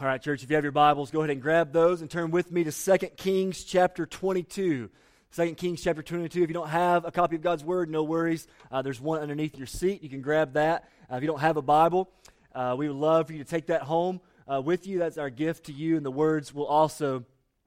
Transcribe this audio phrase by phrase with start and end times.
[0.00, 2.30] All right, church, if you have your Bibles, go ahead and grab those and turn
[2.30, 4.88] with me to 2 Kings chapter 22.
[5.34, 6.40] 2 Kings chapter 22.
[6.40, 8.46] If you don't have a copy of God's Word, no worries.
[8.70, 10.04] Uh, there's one underneath your seat.
[10.04, 10.88] You can grab that.
[11.10, 12.08] Uh, if you don't have a Bible,
[12.54, 15.00] uh, we would love for you to take that home uh, with you.
[15.00, 17.24] That's our gift to you, and the words will also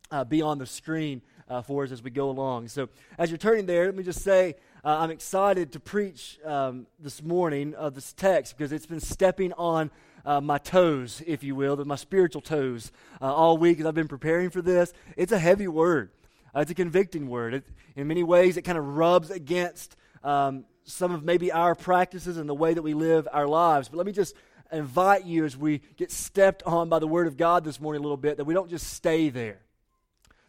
[0.09, 2.69] uh, be on the screen uh, for us as we go along.
[2.69, 2.87] So,
[3.17, 4.55] as you're turning there, let me just say
[4.85, 9.91] I'm excited to preach um, this morning of this text because it's been stepping on
[10.25, 12.91] uh, my toes, if you will, my spiritual toes,
[13.21, 14.93] uh, all week as I've been preparing for this.
[15.17, 16.11] It's a heavy word.
[16.55, 17.53] Uh, it's a convicting word.
[17.53, 22.37] It, in many ways, it kind of rubs against um, some of maybe our practices
[22.37, 23.89] and the way that we live our lives.
[23.89, 24.35] But let me just
[24.71, 28.03] invite you as we get stepped on by the Word of God this morning a
[28.03, 29.59] little bit that we don't just stay there.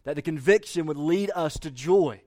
[0.05, 2.23] That the conviction would lead us to joy.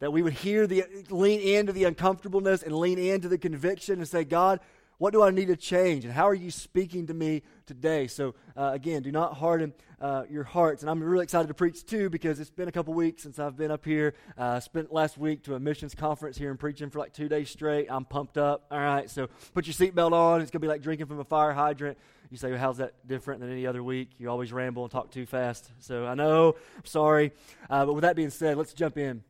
[0.00, 4.06] That we would hear the lean into the uncomfortableness and lean into the conviction and
[4.06, 4.60] say, God,
[4.98, 6.04] what do I need to change?
[6.04, 8.08] And how are you speaking to me today?
[8.08, 10.82] So, uh, again, do not harden uh, your hearts.
[10.82, 13.56] And I'm really excited to preach too because it's been a couple weeks since I've
[13.56, 14.14] been up here.
[14.36, 17.48] Uh, spent last week to a missions conference here and preaching for like two days
[17.48, 17.86] straight.
[17.88, 18.66] I'm pumped up.
[18.72, 20.40] All right, so put your seatbelt on.
[20.40, 21.96] It's going to be like drinking from a fire hydrant.
[22.30, 24.10] You say, well, how's that different than any other week?
[24.18, 25.70] You always ramble and talk too fast.
[25.78, 27.32] So I know, I'm sorry.
[27.70, 29.22] Uh, but with that being said, let's jump in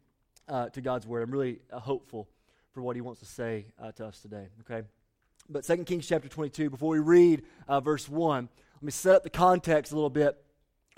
[0.49, 1.23] uh, to God's Word.
[1.23, 2.27] I'm really uh, hopeful
[2.73, 4.87] for what He wants to say to us today, okay?
[5.51, 9.23] But 2 Kings chapter 22, before we read uh, verse 1, let me set up
[9.23, 10.37] the context a little bit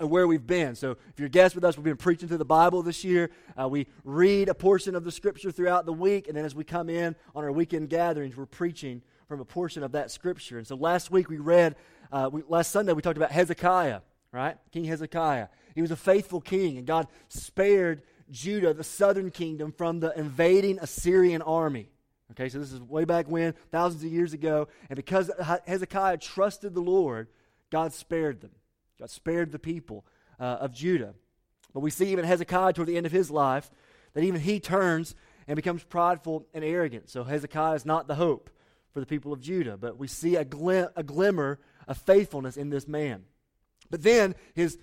[0.01, 0.75] of where we've been.
[0.75, 3.31] So, if you're a guest with us, we've been preaching through the Bible this year.
[3.57, 6.65] Uh, we read a portion of the scripture throughout the week, and then as we
[6.65, 10.57] come in on our weekend gatherings, we're preaching from a portion of that scripture.
[10.57, 11.77] And so, last week we read,
[12.11, 14.01] uh, we, last Sunday we talked about Hezekiah,
[14.33, 14.57] right?
[14.73, 15.47] King Hezekiah.
[15.75, 20.77] He was a faithful king, and God spared Judah, the southern kingdom, from the invading
[20.79, 21.89] Assyrian army.
[22.31, 24.67] Okay, so this is way back when, thousands of years ago.
[24.89, 25.29] And because
[25.65, 27.27] Hezekiah trusted the Lord,
[27.71, 28.51] God spared them.
[28.99, 30.05] God spared the people
[30.39, 31.13] uh, of Judah.
[31.73, 33.69] But we see even Hezekiah toward the end of his life
[34.13, 35.15] that even he turns
[35.47, 37.09] and becomes prideful and arrogant.
[37.09, 38.49] So Hezekiah is not the hope
[38.93, 39.77] for the people of Judah.
[39.77, 43.23] But we see a, glim- a glimmer of faithfulness in this man.
[43.89, 44.77] But then his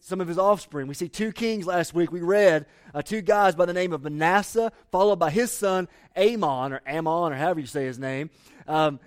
[0.00, 0.86] some of his offspring.
[0.86, 2.12] We see two kings last week.
[2.12, 6.72] We read uh, two guys by the name of Manasseh, followed by his son Amon,
[6.72, 8.30] or Ammon, or however you say his name.
[8.68, 9.00] Um,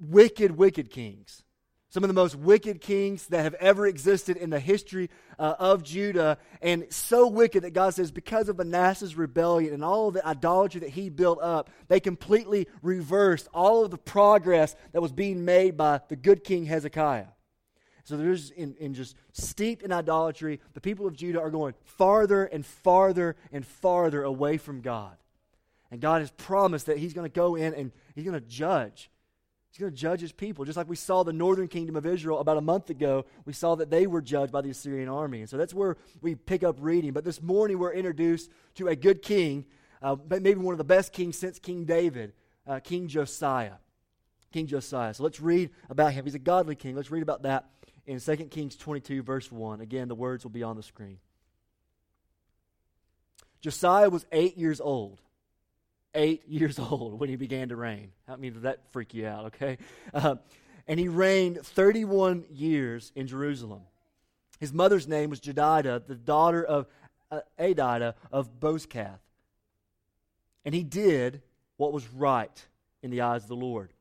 [0.00, 1.44] wicked, wicked kings.
[1.88, 5.10] Some of the most wicked kings that have ever existed in the history
[5.40, 6.38] uh, of Judah.
[6.62, 10.90] And so wicked that God says, because of Manasseh's rebellion and all the idolatry that
[10.90, 16.00] he built up, they completely reversed all of the progress that was being made by
[16.08, 17.26] the good king Hezekiah.
[18.04, 22.44] So there's in, in just steeped in idolatry, the people of Judah are going farther
[22.44, 25.16] and farther and farther away from God.
[25.90, 29.10] And God has promised that He's going to go in and He's going to judge.
[29.70, 30.64] He's going to judge His people.
[30.64, 33.74] Just like we saw the northern kingdom of Israel about a month ago, we saw
[33.76, 35.40] that they were judged by the Assyrian army.
[35.40, 37.12] And so that's where we pick up reading.
[37.12, 39.66] But this morning we're introduced to a good king,
[40.02, 42.32] uh, maybe one of the best kings since King David,
[42.66, 43.74] uh, King Josiah.
[44.52, 45.14] King Josiah.
[45.14, 46.24] So let's read about him.
[46.24, 46.96] He's a godly king.
[46.96, 47.66] Let's read about that
[48.10, 49.80] in 2 Kings 22, verse 1.
[49.80, 51.18] Again, the words will be on the screen.
[53.60, 55.20] Josiah was eight years old.
[56.12, 58.10] Eight years old when he began to reign.
[58.26, 59.78] I mean, did that freak you out, okay?
[60.12, 60.36] Uh,
[60.88, 63.82] and he reigned 31 years in Jerusalem.
[64.58, 66.88] His mother's name was Jedidah, the daughter of
[67.30, 69.20] uh, Adida of Bozkath.
[70.64, 71.42] And he did
[71.76, 72.66] what was right
[73.04, 73.92] in the eyes of the Lord.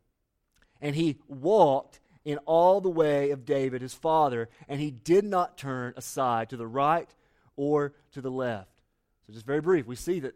[0.82, 5.58] And he walked in all the way of David, his father, and he did not
[5.58, 7.10] turn aside to the right
[7.56, 8.70] or to the left.
[9.26, 10.36] So, just very brief, we see that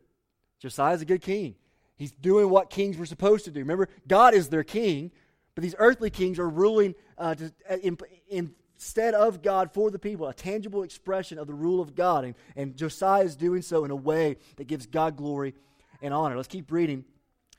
[0.59, 1.55] Josiah is a good king.
[1.95, 3.59] He's doing what kings were supposed to do.
[3.59, 5.11] Remember, God is their king,
[5.53, 9.91] but these earthly kings are ruling uh, to, uh, in, in, instead of God for
[9.91, 12.25] the people, a tangible expression of the rule of God.
[12.25, 15.53] And, and Josiah is doing so in a way that gives God glory
[16.01, 16.35] and honor.
[16.35, 17.05] Let's keep reading.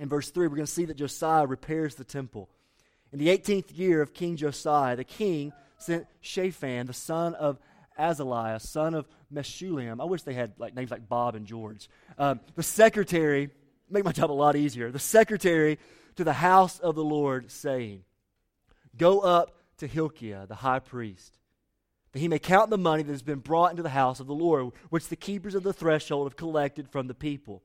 [0.00, 2.50] In verse 3, we're going to see that Josiah repairs the temple.
[3.14, 7.60] In the 18th year of King Josiah, the king sent Shaphan, the son of
[7.96, 10.00] Azaliah, son of Meshullam.
[10.00, 11.88] I wish they had like names like Bob and George.
[12.18, 13.50] Um, the secretary,
[13.88, 14.90] make my job a lot easier.
[14.90, 15.78] The secretary
[16.16, 18.02] to the house of the Lord, saying,
[18.96, 21.38] Go up to Hilkiah, the high priest,
[22.10, 24.34] that he may count the money that has been brought into the house of the
[24.34, 27.62] Lord, which the keepers of the threshold have collected from the people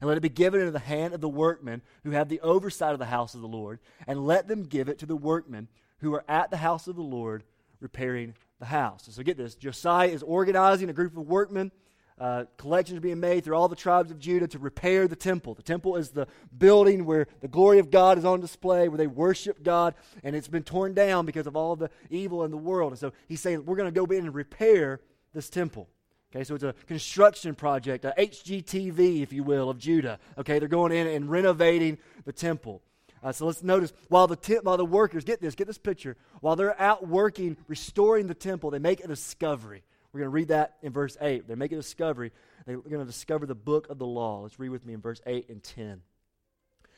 [0.00, 2.92] and let it be given into the hand of the workmen who have the oversight
[2.92, 6.14] of the house of the Lord, and let them give it to the workmen who
[6.14, 7.44] are at the house of the Lord
[7.80, 9.08] repairing the house.
[9.10, 11.70] So get this Josiah is organizing a group of workmen
[12.18, 15.54] uh, collections are being made through all the tribes of Judah to repair the temple.
[15.54, 16.26] The temple is the
[16.56, 19.94] building where the glory of God is on display, where they worship God,
[20.24, 22.92] and it's been torn down because of all the evil in the world.
[22.92, 25.00] And so he's saying, We're going to go in and repair
[25.34, 25.90] this temple.
[26.36, 30.18] Okay, so it's a construction project, a HGTV, if you will, of Judah.
[30.36, 31.96] Okay, they're going in and renovating
[32.26, 32.82] the temple.
[33.22, 36.14] Uh, so let's notice while the te- while the workers get this, get this picture.
[36.42, 39.82] While they're out working, restoring the temple, they make a discovery.
[40.12, 41.48] We're going to read that in verse 8.
[41.48, 42.32] They make a discovery.
[42.66, 44.42] They're going to discover the book of the law.
[44.42, 46.02] Let's read with me in verse 8 and 10.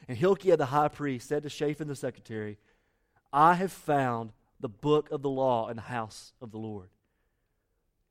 [0.09, 2.59] And Hilkiah the high priest said to Shaphan the secretary,
[3.33, 6.89] I have found the book of the law in the house of the Lord.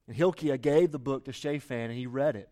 [0.08, 2.50] And Hilkiah gave the book to Shaphan, and he read it.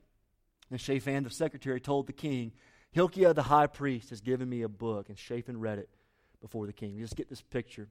[0.69, 2.51] And Shaphan the secretary told the king,
[2.91, 5.09] Hilkiah the high priest has given me a book.
[5.09, 5.89] And Shaphan read it
[6.41, 6.97] before the king.
[6.99, 7.87] just get this picture.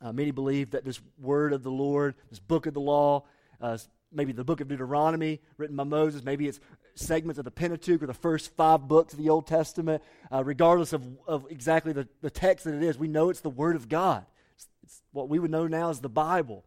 [0.00, 3.24] Uh, many believe that this word of the Lord, this book of the law,
[3.60, 3.78] uh,
[4.12, 6.60] maybe the book of Deuteronomy written by Moses, maybe it's
[6.94, 10.02] segments of the Pentateuch or the first five books of the Old Testament.
[10.32, 13.50] Uh, regardless of, of exactly the, the text that it is, we know it's the
[13.50, 14.24] Word of God.
[14.54, 16.64] It's, it's what we would know now as the Bible.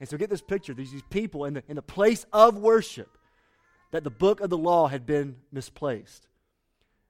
[0.00, 3.18] And so get this picture these, these people in the, in the place of worship
[3.90, 6.26] that the book of the law had been misplaced.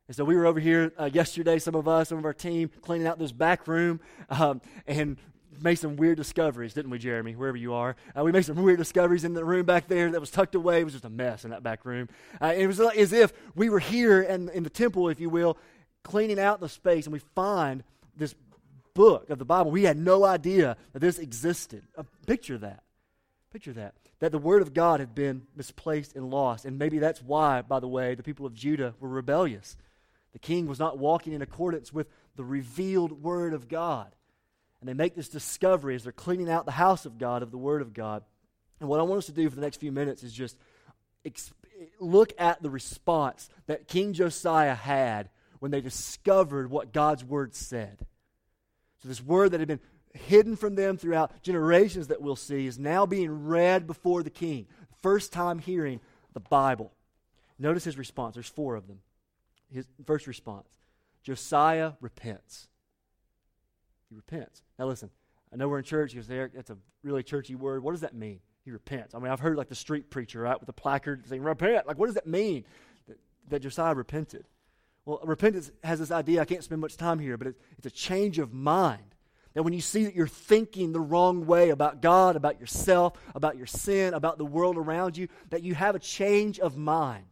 [0.06, 2.70] And so we were over here uh, yesterday, some of us, some of our team,
[2.80, 4.00] cleaning out this back room.
[4.30, 5.18] Um, and
[5.62, 7.34] made some weird discoveries, didn't we, Jeremy?
[7.34, 10.20] Wherever you are, uh, we made some weird discoveries in the room back there that
[10.20, 10.80] was tucked away.
[10.80, 12.08] It was just a mess in that back room.
[12.40, 15.56] Uh, it was as if we were here in, in the temple, if you will,
[16.02, 17.82] cleaning out the space, and we find
[18.16, 18.34] this
[18.98, 19.70] book of the Bible.
[19.70, 21.84] We had no idea that this existed.
[21.96, 22.82] Uh, picture that.
[23.52, 23.94] Picture that.
[24.18, 26.64] That the Word of God had been misplaced and lost.
[26.64, 29.76] And maybe that's why, by the way, the people of Judah were rebellious.
[30.32, 34.12] The king was not walking in accordance with the revealed Word of God.
[34.80, 37.56] And they make this discovery as they're cleaning out the house of God, of the
[37.56, 38.24] Word of God.
[38.80, 40.58] And what I want us to do for the next few minutes is just
[41.24, 41.52] exp-
[42.00, 45.30] look at the response that King Josiah had
[45.60, 48.04] when they discovered what God's Word said.
[49.02, 49.80] So, this Word that had been
[50.12, 54.66] hidden from them throughout generations that we'll see is now being read before the king.
[55.02, 56.00] First time hearing
[56.32, 56.92] the Bible.
[57.58, 58.34] Notice his response.
[58.34, 59.00] There's four of them.
[59.72, 60.66] His first response
[61.22, 62.68] Josiah repents.
[64.08, 64.62] He repents.
[64.78, 65.10] Now, listen,
[65.52, 66.12] I know we're in church.
[66.12, 67.82] He goes, there, that's a really churchy word.
[67.82, 68.40] What does that mean?
[68.64, 69.14] He repents.
[69.14, 71.86] I mean, I've heard like the street preacher, right, with the placard saying, repent.
[71.86, 72.64] Like, what does that mean?
[73.06, 73.18] That,
[73.48, 74.46] that Josiah repented.
[75.08, 77.90] Well, repentance has this idea, I can't spend much time here, but it, it's a
[77.90, 79.14] change of mind.
[79.54, 83.56] That when you see that you're thinking the wrong way about God, about yourself, about
[83.56, 87.24] your sin, about the world around you, that you have a change of mind.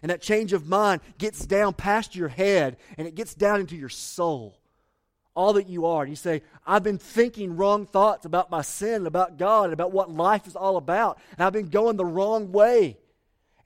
[0.00, 3.74] And that change of mind gets down past your head and it gets down into
[3.74, 4.56] your soul
[5.34, 6.02] all that you are.
[6.02, 10.08] And you say, I've been thinking wrong thoughts about my sin, about God, about what
[10.08, 11.18] life is all about.
[11.36, 12.96] And I've been going the wrong way.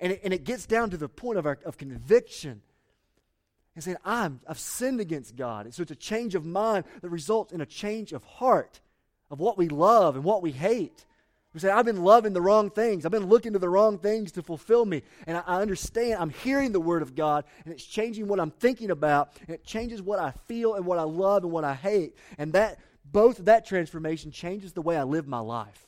[0.00, 2.62] And it, and it gets down to the point of, our, of conviction
[3.74, 5.66] and saying, I'm, I've sinned against God.
[5.66, 8.80] And so it's a change of mind that results in a change of heart
[9.30, 11.06] of what we love and what we hate.
[11.54, 13.04] We say, I've been loving the wrong things.
[13.04, 15.02] I've been looking to the wrong things to fulfill me.
[15.26, 18.50] And I, I, understand I'm hearing the Word of God, and it's changing what I'm
[18.50, 21.74] thinking about, and it changes what I feel and what I love and what I
[21.74, 22.16] hate.
[22.38, 25.86] And that both that transformation changes the way I live my life.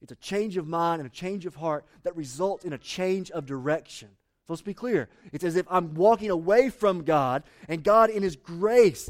[0.00, 3.30] It's a change of mind and a change of heart that results in a change
[3.30, 4.08] of direction.
[4.46, 5.08] So let's be clear.
[5.32, 9.08] It's as if I'm walking away from God, and God, in His grace,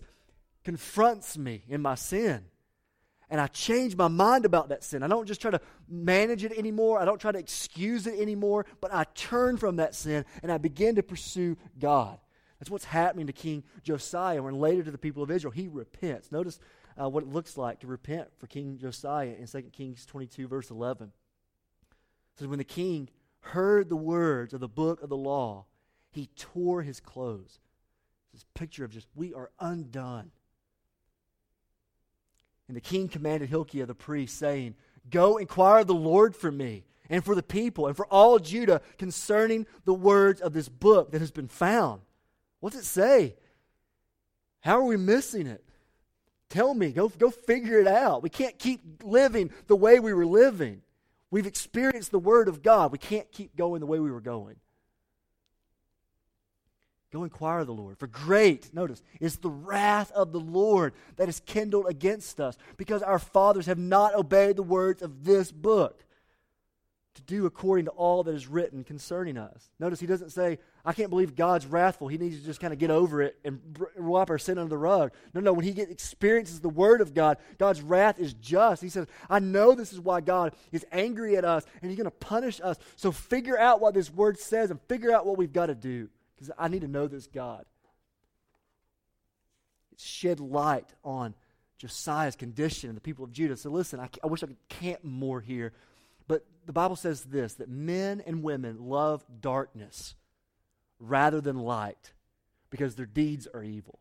[0.64, 2.44] confronts me in my sin
[3.32, 5.02] and I change my mind about that sin.
[5.02, 7.00] I don't just try to manage it anymore.
[7.00, 10.58] I don't try to excuse it anymore, but I turn from that sin and I
[10.58, 12.18] begin to pursue God.
[12.60, 15.50] That's what's happening to King Josiah when later to the people of Israel.
[15.50, 16.30] He repents.
[16.30, 16.60] Notice
[17.00, 20.70] uh, what it looks like to repent for King Josiah in 2 Kings 22, verse
[20.70, 21.06] 11.
[21.06, 23.08] It says, When the king
[23.42, 25.66] heard the words of the book of the law,
[26.10, 27.60] he tore his clothes.
[28.32, 30.30] This picture of just, we are undone.
[32.68, 34.74] And the king commanded Hilkiah the priest, saying,
[35.10, 38.80] Go inquire of the Lord for me and for the people and for all Judah
[38.96, 42.02] concerning the words of this book that has been found.
[42.60, 43.34] What's it say?
[44.60, 45.64] How are we missing it?
[46.48, 46.92] Tell me.
[46.92, 48.22] Go, go figure it out.
[48.22, 50.81] We can't keep living the way we were living.
[51.32, 52.92] We've experienced the Word of God.
[52.92, 54.56] We can't keep going the way we were going.
[57.12, 57.98] Go inquire of the Lord.
[57.98, 63.02] For great, notice, is the wrath of the Lord that is kindled against us, because
[63.02, 66.04] our fathers have not obeyed the words of this book.
[67.14, 69.70] to do according to all that is written concerning us.
[69.78, 72.08] Notice he doesn't say, I can't believe God's wrathful.
[72.08, 73.60] He needs to just kind of get over it and
[73.96, 75.12] wipe our sin under the rug.
[75.32, 78.82] No, no, when he get, experiences the word of God, God's wrath is just.
[78.82, 82.10] He says, I know this is why God is angry at us and he's going
[82.10, 82.78] to punish us.
[82.96, 86.08] So figure out what this word says and figure out what we've got to do
[86.34, 87.64] because I need to know this God.
[89.92, 91.34] It shed light on
[91.78, 93.56] Josiah's condition and the people of Judah.
[93.56, 95.72] So listen, I, I wish I could camp more here
[96.28, 100.14] but the Bible says this that men and women love darkness
[101.02, 102.12] rather than light
[102.70, 103.98] because their deeds are evil.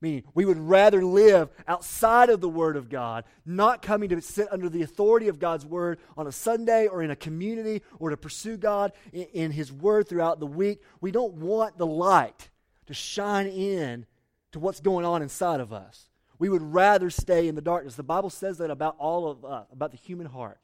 [0.00, 4.48] Meaning, we would rather live outside of the Word of God, not coming to sit
[4.50, 8.16] under the authority of God's Word on a Sunday or in a community or to
[8.16, 10.82] pursue God in, in His Word throughout the week.
[11.00, 12.50] We don't want the light
[12.86, 14.06] to shine in
[14.50, 16.08] to what's going on inside of us.
[16.36, 17.94] We would rather stay in the darkness.
[17.94, 20.58] The Bible says that about all of us, about the human heart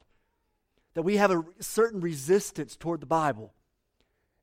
[0.95, 3.53] that we have a certain resistance toward the Bible.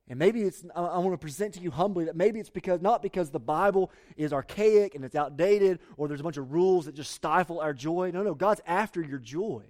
[0.09, 3.03] And maybe it's, I, want to present to you humbly that maybe it's because, not
[3.03, 6.95] because the Bible is archaic and it's outdated or there's a bunch of rules that
[6.95, 8.13] just stifle our joy.
[8.15, 9.65] No, no, God's after your joy.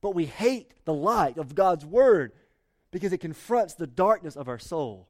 [0.00, 2.32] But we hate the light of God's Word
[2.90, 5.08] because it confronts the darkness of our soul.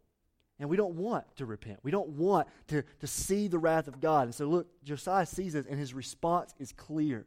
[0.58, 1.80] And we don't want to repent.
[1.82, 4.26] We don't want to, to see the wrath of God.
[4.26, 7.26] And so, look, Josiah sees this, and his response is clear.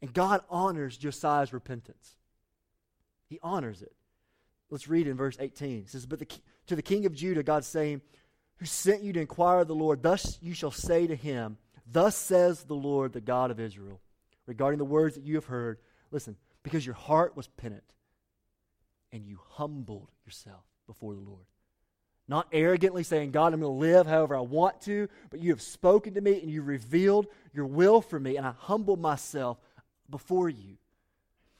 [0.00, 2.16] And God honors Josiah's repentance.
[3.28, 3.92] He honors it.
[4.74, 5.82] Let's read in verse 18.
[5.82, 6.26] It says, But the,
[6.66, 8.02] to the king of Judah, God's saying,
[8.56, 12.16] Who sent you to inquire of the Lord, thus you shall say to him, Thus
[12.16, 14.00] says the Lord, the God of Israel,
[14.46, 15.78] regarding the words that you have heard.
[16.10, 17.84] Listen, because your heart was penitent
[19.12, 21.44] and you humbled yourself before the Lord.
[22.26, 25.62] Not arrogantly saying, God, I'm going to live however I want to, but you have
[25.62, 29.56] spoken to me and you revealed your will for me, and I humble myself
[30.10, 30.78] before you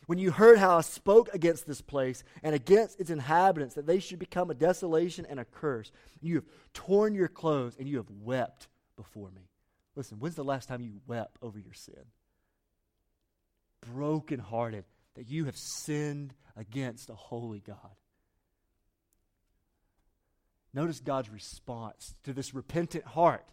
[0.06, 4.00] when you heard how I spoke against this place and against its inhabitants, that they
[4.00, 8.10] should become a desolation and a curse, you have torn your clothes and you have
[8.10, 9.48] wept before me.
[9.96, 12.04] Listen, when's the last time you wept over your sin?
[13.92, 14.84] Brokenhearted
[15.14, 17.96] that you have sinned against a holy God.
[20.72, 23.44] Notice God's response to this repentant heart.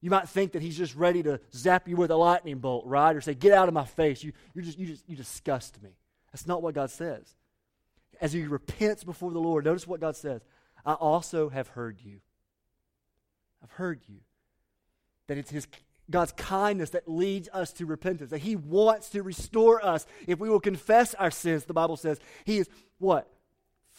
[0.00, 3.14] You might think that he's just ready to zap you with a lightning bolt, right?
[3.14, 4.24] Or say, Get out of my face.
[4.24, 5.90] You, you, just, you, just, you disgust me.
[6.32, 7.34] That's not what God says.
[8.20, 10.42] As he repents before the Lord, notice what God says
[10.84, 12.20] I also have heard you.
[13.62, 14.16] I've heard you.
[15.26, 15.66] That it's his
[16.10, 18.30] God's kindness that leads us to repentance.
[18.30, 21.64] That He wants to restore us if we will confess our sins.
[21.64, 23.32] The Bible says He is what?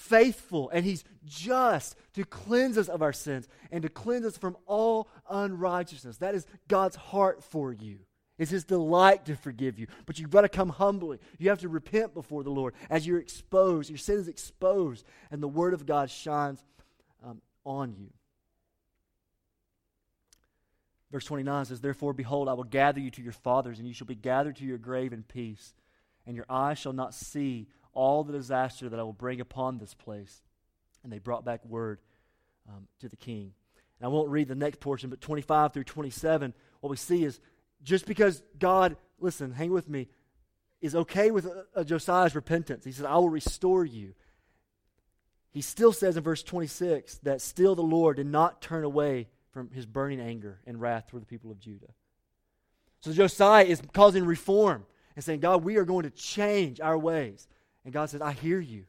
[0.02, 4.58] Faithful and he's just to cleanse us of our sins and to cleanse us from
[4.66, 6.18] all unrighteousness.
[6.18, 8.00] That is God's heart for you.
[8.38, 9.88] It's his delight to forgive you.
[10.06, 11.20] But you've got to come humbly.
[11.38, 13.90] You have to repent before the Lord as you're exposed.
[13.90, 16.64] Your sin is exposed, and the word of God shines
[17.24, 18.10] um, on you.
[21.12, 24.08] Verse 29 says, Therefore, behold, I will gather you to your fathers, and you shall
[24.08, 25.76] be gathered to your grave in peace,
[26.26, 29.94] and your eyes shall not see all the disaster that I will bring upon this
[29.94, 30.42] place.
[31.04, 32.00] And they brought back word
[32.70, 33.54] um, to the king.
[34.00, 37.40] And I won't read the next portion, but 25 through 27, what we see is
[37.84, 40.08] just because God, listen, hang with me,
[40.82, 44.14] is okay with uh, Josiah's repentance, he says, I will restore you.
[45.52, 49.70] He still says in verse 26 that still the Lord did not turn away from
[49.72, 51.94] his burning anger and wrath toward the people of Judah.
[53.02, 57.48] So Josiah is causing reform and saying, God, we are going to change our ways.
[57.84, 58.86] And God says, I hear you,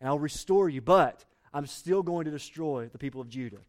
[0.00, 3.60] and I'll restore you, but I'm still going to destroy the people of Judah.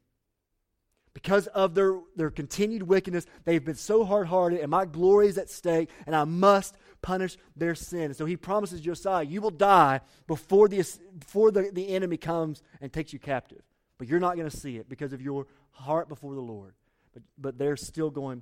[1.14, 5.38] Because of their, their continued wickedness, they've been so hard hearted, and my glory is
[5.38, 8.04] at stake, and I must punish their sin.
[8.04, 10.86] And so he promises Josiah, You will die before, the,
[11.20, 13.62] before the, the enemy comes and takes you captive.
[13.98, 16.74] But you're not going to see it because of your heart before the Lord.
[17.14, 18.42] But, but they're still going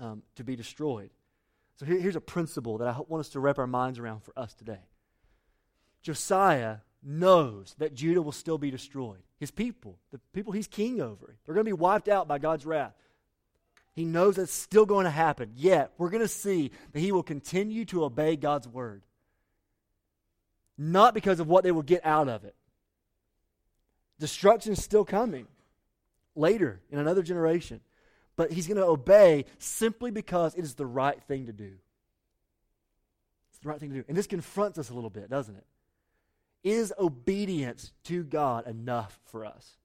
[0.00, 1.10] um, to be destroyed.
[1.76, 4.36] So here, here's a principle that I want us to wrap our minds around for
[4.36, 4.80] us today.
[6.02, 9.22] Josiah knows that Judah will still be destroyed.
[9.38, 12.66] His people, the people he's king over, they're going to be wiped out by God's
[12.66, 12.94] wrath.
[13.94, 15.52] He knows that's still going to happen.
[15.56, 19.02] Yet, we're going to see that he will continue to obey God's word.
[20.78, 22.54] Not because of what they will get out of it.
[24.18, 25.46] Destruction is still coming
[26.34, 27.80] later in another generation.
[28.36, 31.72] But he's going to obey simply because it is the right thing to do.
[33.50, 34.04] It's the right thing to do.
[34.08, 35.66] And this confronts us a little bit, doesn't it?
[36.62, 39.76] Is obedience to God enough for us?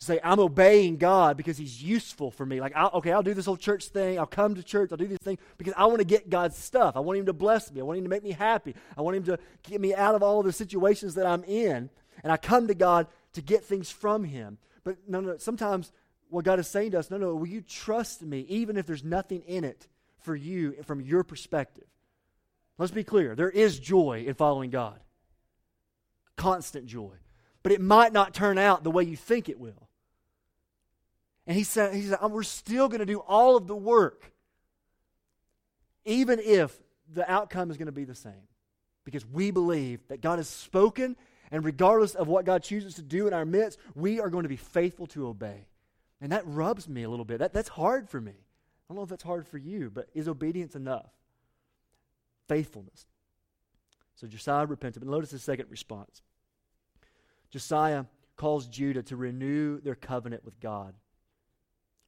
[0.00, 2.60] say I'm obeying God because He's useful for me.
[2.60, 4.18] Like, I'll, okay, I'll do this whole church thing.
[4.18, 4.90] I'll come to church.
[4.90, 6.96] I'll do these things because I want to get God's stuff.
[6.96, 7.80] I want Him to bless me.
[7.80, 8.74] I want Him to make me happy.
[8.96, 11.90] I want Him to get me out of all the situations that I'm in.
[12.22, 14.58] And I come to God to get things from Him.
[14.84, 15.36] But no, no.
[15.36, 15.92] Sometimes
[16.30, 17.34] what God is saying to us, no, no.
[17.34, 19.86] Will you trust me, even if there's nothing in it
[20.20, 21.86] for you from your perspective?
[22.78, 23.34] Let's be clear.
[23.34, 24.98] There is joy in following God.
[26.40, 27.12] Constant joy.
[27.62, 29.88] But it might not turn out the way you think it will.
[31.46, 34.32] And he said, he said We're still going to do all of the work,
[36.06, 36.74] even if
[37.12, 38.48] the outcome is going to be the same.
[39.04, 41.14] Because we believe that God has spoken,
[41.50, 44.48] and regardless of what God chooses to do in our midst, we are going to
[44.48, 45.66] be faithful to obey.
[46.22, 47.40] And that rubs me a little bit.
[47.40, 48.32] That, that's hard for me.
[48.32, 51.10] I don't know if that's hard for you, but is obedience enough?
[52.48, 53.06] Faithfulness.
[54.14, 55.02] So Josiah repented.
[55.02, 56.22] But notice the second response.
[57.50, 58.04] Josiah
[58.36, 60.94] calls Judah to renew their covenant with God.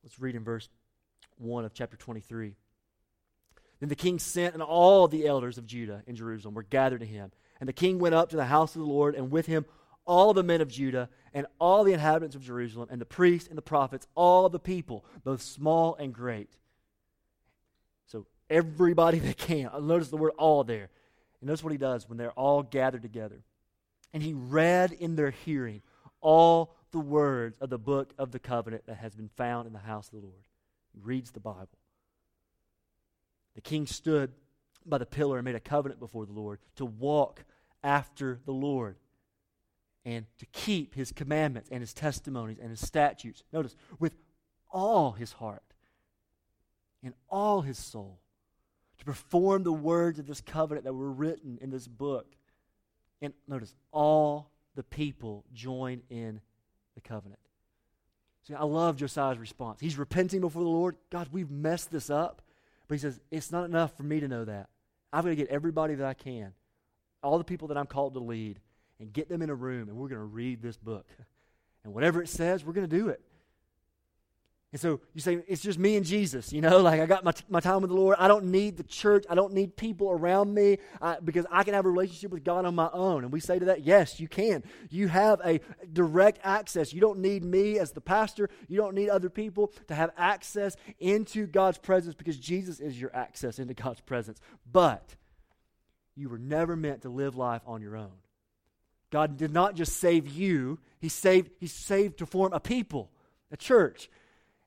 [0.02, 0.68] Let's read in verse
[1.38, 2.54] 1 of chapter 23.
[3.80, 7.06] Then the king sent, and all the elders of Judah in Jerusalem were gathered to
[7.06, 7.32] him.
[7.60, 9.64] And the king went up to the house of the Lord, and with him
[10.04, 13.58] all the men of Judah, and all the inhabitants of Jerusalem, and the priests and
[13.58, 16.50] the prophets, all the people, both small and great.
[18.06, 19.70] So everybody that can.
[19.80, 20.88] Notice the word all there.
[21.40, 23.42] And notice what he does when they're all gathered together.
[24.12, 25.82] And he read in their hearing
[26.20, 29.78] all the words of the book of the covenant that has been found in the
[29.78, 30.44] house of the Lord.
[30.92, 31.78] He reads the Bible.
[33.54, 34.32] The king stood
[34.84, 37.44] by the pillar and made a covenant before the Lord to walk
[37.82, 38.96] after the Lord
[40.04, 43.44] and to keep his commandments and his testimonies and his statutes.
[43.52, 44.16] Notice, with
[44.70, 45.62] all his heart
[47.02, 48.18] and all his soul,
[48.98, 52.34] to perform the words of this covenant that were written in this book.
[53.22, 56.40] And notice, all the people joined in
[56.94, 57.40] the covenant.
[58.46, 59.80] See, I love Josiah's response.
[59.80, 60.96] He's repenting before the Lord.
[61.10, 62.42] God, we've messed this up.
[62.88, 64.68] But he says, it's not enough for me to know that.
[65.12, 66.52] I'm going to get everybody that I can,
[67.22, 68.60] all the people that I'm called to lead,
[68.98, 71.06] and get them in a room, and we're going to read this book.
[71.84, 73.20] And whatever it says, we're going to do it.
[74.72, 77.32] And so you say, it's just me and Jesus, you know, like I got my,
[77.50, 78.16] my time with the Lord.
[78.18, 79.24] I don't need the church.
[79.28, 82.64] I don't need people around me I, because I can have a relationship with God
[82.64, 83.24] on my own.
[83.24, 84.64] And we say to that, yes, you can.
[84.88, 85.60] You have a
[85.92, 86.94] direct access.
[86.94, 88.48] You don't need me as the pastor.
[88.66, 93.14] You don't need other people to have access into God's presence because Jesus is your
[93.14, 94.40] access into God's presence.
[94.70, 95.16] But
[96.16, 98.12] you were never meant to live life on your own.
[99.10, 103.10] God did not just save you, He saved, he saved to form a people,
[103.50, 104.08] a church.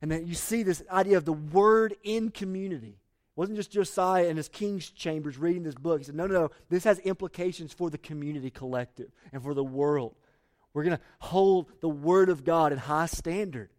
[0.01, 2.97] And then you see this idea of the word in community.
[2.97, 5.99] It wasn't just Josiah in his king's chambers reading this book.
[5.99, 6.51] He said, no, no, no.
[6.69, 10.15] This has implications for the community collective and for the world.
[10.73, 13.69] We're going to hold the word of God in high standard.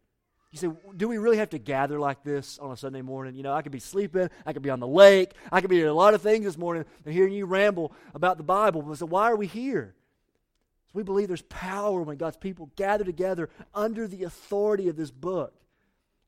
[0.50, 3.35] You say, do we really have to gather like this on a Sunday morning?
[3.35, 5.76] You know, I could be sleeping, I could be on the lake, I could be
[5.76, 8.81] doing a lot of things this morning and hearing you ramble about the Bible.
[8.81, 9.94] But so why are we here?
[10.87, 15.11] So we believe there's power when God's people gather together under the authority of this
[15.11, 15.52] book.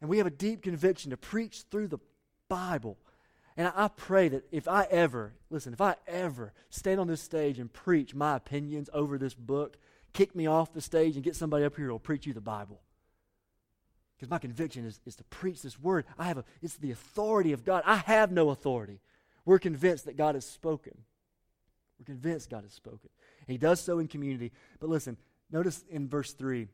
[0.00, 1.98] And we have a deep conviction to preach through the
[2.48, 2.98] Bible.
[3.56, 7.58] And I, pray that if I ever, listen, if I ever stand on this stage
[7.58, 9.76] and preach my opinions over this book,
[10.12, 12.40] kick me off the stage and get somebody up here who will preach you the
[12.40, 12.80] Bible.
[14.16, 16.04] Because my conviction is, is to preach this word.
[16.16, 17.82] I have a, it's the authority of God.
[17.84, 19.00] I have no authority.
[19.44, 20.96] We're convinced that God has spoken.
[21.98, 23.10] We're convinced God has spoken.
[23.40, 24.52] And he does so in community.
[24.78, 25.16] But listen,
[25.50, 26.68] notice in verse 3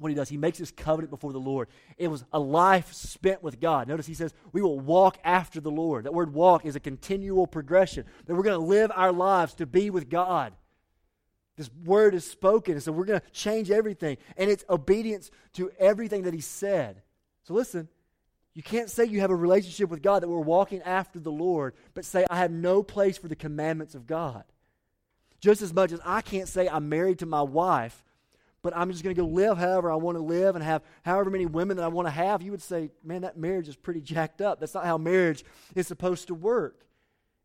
[0.00, 0.28] what he does.
[0.28, 1.68] He makes this covenant before the Lord.
[1.98, 3.86] It was a life spent with God.
[3.86, 6.04] Notice he says, we will walk after the Lord.
[6.04, 9.66] That word walk is a continual progression, that we're going to live our lives to
[9.66, 10.54] be with God.
[11.56, 14.16] This word is spoken, and so we're going to change everything.
[14.38, 17.02] And it's obedience to everything that he said.
[17.42, 17.88] So listen,
[18.54, 21.74] you can't say you have a relationship with God that we're walking after the Lord,
[21.92, 24.44] but say, I have no place for the commandments of God.
[25.40, 28.02] Just as much as I can't say I'm married to my wife
[28.62, 31.30] but I'm just going to go live however I want to live and have however
[31.30, 34.00] many women that I want to have, you would say, man, that marriage is pretty
[34.00, 34.60] jacked up.
[34.60, 35.44] That's not how marriage
[35.74, 36.84] is supposed to work.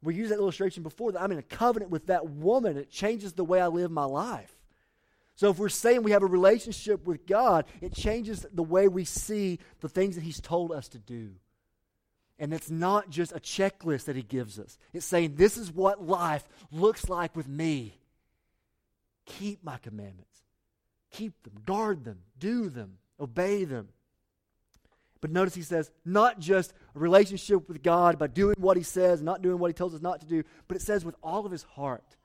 [0.03, 2.77] We used that illustration before that I'm in a covenant with that woman.
[2.77, 4.53] It changes the way I live my life.
[5.35, 9.03] So if we're saying we have a relationship with God, it changes the way we
[9.05, 11.31] see the things that He's told us to do.
[12.37, 16.05] And it's not just a checklist that He gives us, it's saying, this is what
[16.05, 17.97] life looks like with me.
[19.25, 20.34] Keep my commandments
[21.15, 23.89] keep them, guard them, do them, obey them.
[25.21, 29.21] But notice he says, not just a relationship with God by doing what he says,
[29.21, 31.51] not doing what he tells us not to do, but it says with all of
[31.51, 32.15] his heart,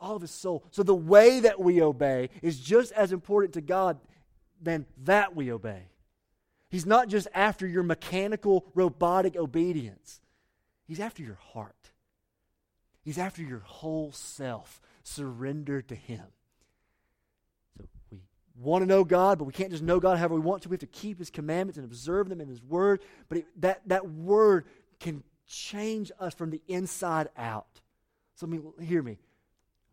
[0.00, 0.64] all of his soul.
[0.70, 3.98] So the way that we obey is just as important to God
[4.60, 5.88] than that we obey.
[6.70, 10.20] He's not just after your mechanical, robotic obedience,
[10.86, 11.90] He's after your heart.
[13.02, 16.24] He's after your whole self surrendered to Him.
[18.60, 20.68] Want to know God, but we can't just know God however we want to.
[20.68, 23.00] We have to keep His commandments and observe them in His Word.
[23.28, 24.66] But it, that, that Word
[24.98, 27.80] can change us from the inside out.
[28.34, 29.18] So, I mean, hear me.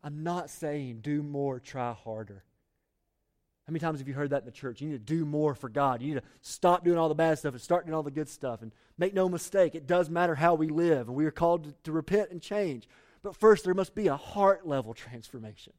[0.03, 2.43] I'm not saying do more, try harder.
[3.67, 4.81] How many times have you heard that in the church?
[4.81, 6.01] You need to do more for God.
[6.01, 8.29] You need to stop doing all the bad stuff and start doing all the good
[8.29, 8.61] stuff.
[8.61, 11.73] And make no mistake, it does matter how we live, and we are called to,
[11.85, 12.87] to repent and change.
[13.23, 15.73] But first, there must be a heart level transformation.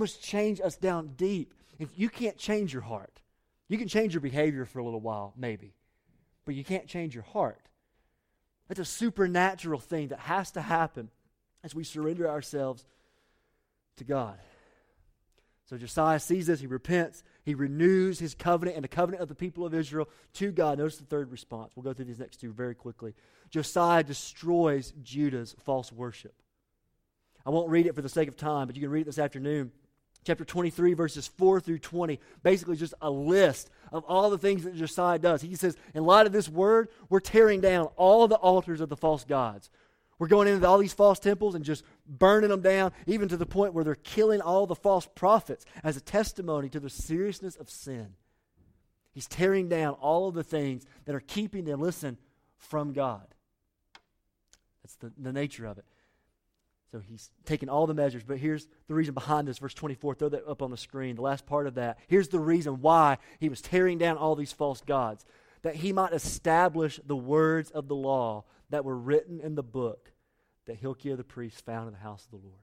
[0.00, 1.52] Must change us down deep.
[1.78, 3.20] If you can't change your heart,
[3.68, 5.74] you can change your behavior for a little while, maybe,
[6.46, 7.60] but you can't change your heart.
[8.66, 11.10] That's a supernatural thing that has to happen
[11.62, 12.86] as we surrender ourselves
[13.98, 14.38] to God.
[15.66, 19.34] So Josiah sees this, he repents, he renews his covenant and the covenant of the
[19.34, 20.78] people of Israel to God.
[20.78, 21.72] Notice the third response.
[21.76, 23.12] We'll go through these next two very quickly.
[23.50, 26.32] Josiah destroys Judah's false worship.
[27.44, 29.18] I won't read it for the sake of time, but you can read it this
[29.18, 29.72] afternoon.
[30.24, 34.76] Chapter 23, verses 4 through 20, basically just a list of all the things that
[34.76, 35.40] Josiah does.
[35.40, 38.96] He says, in light of this word, we're tearing down all the altars of the
[38.96, 39.70] false gods.
[40.18, 43.46] We're going into all these false temples and just burning them down, even to the
[43.46, 47.70] point where they're killing all the false prophets as a testimony to the seriousness of
[47.70, 48.14] sin.
[49.12, 52.18] He's tearing down all of the things that are keeping them, listen,
[52.58, 53.26] from God.
[54.82, 55.86] That's the, the nature of it.
[56.92, 60.16] So he's taking all the measures, but here's the reason behind this, verse 24.
[60.16, 61.98] Throw that up on the screen, the last part of that.
[62.08, 65.24] Here's the reason why he was tearing down all these false gods
[65.62, 70.12] that he might establish the words of the law that were written in the book
[70.66, 72.60] that Hilkiah the priest found in the house of the Lord.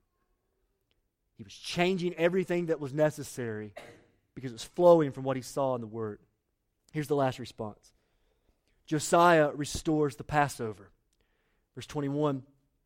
[1.37, 3.73] He was changing everything that was necessary
[4.33, 6.19] because it was flowing from what he saw in the Word.
[6.91, 7.91] Here's the last response
[8.85, 10.89] Josiah restores the Passover.
[11.75, 12.43] Verse 21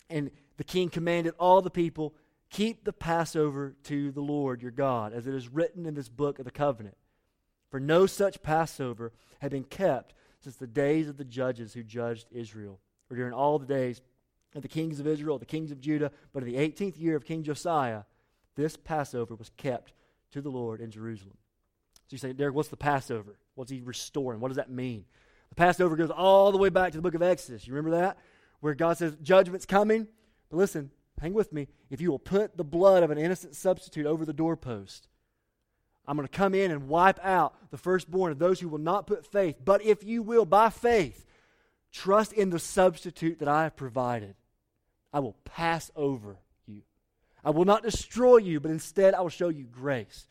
[0.10, 2.14] And the king commanded all the people,
[2.52, 6.38] Keep the Passover to the Lord your God, as it is written in this book
[6.38, 6.98] of the covenant.
[7.72, 12.28] For no such Passover had been kept since the days of the judges who judged
[12.32, 14.02] Israel, or during all the days
[14.54, 16.12] of the kings of Israel, the kings of Judah.
[16.32, 18.04] But in the 18th year of King Josiah,
[18.56, 19.94] this Passover was kept
[20.30, 21.40] to the Lord in Jerusalem.
[22.08, 23.36] So you say, Derick, what's the Passover?
[23.56, 24.40] What's he restoring?
[24.40, 25.06] What does that mean?
[25.50, 27.66] The Passover goes all the way back to the book of Exodus.
[27.66, 28.20] You remember that?
[28.60, 30.08] Where God says, judgment's coming.
[30.52, 31.68] But listen, hang with me.
[31.90, 35.08] If you will put the blood of an innocent substitute over the doorpost,
[36.06, 39.08] I'm going to come in and wipe out the firstborn of those who will not
[39.08, 39.56] put faith.
[39.64, 41.26] But if you will, by faith,
[41.92, 44.36] trust in the substitute that I have provided,
[45.14, 46.38] I will pass over
[46.68, 46.82] you.
[47.44, 50.28] I will not destroy you, but instead I will show you grace.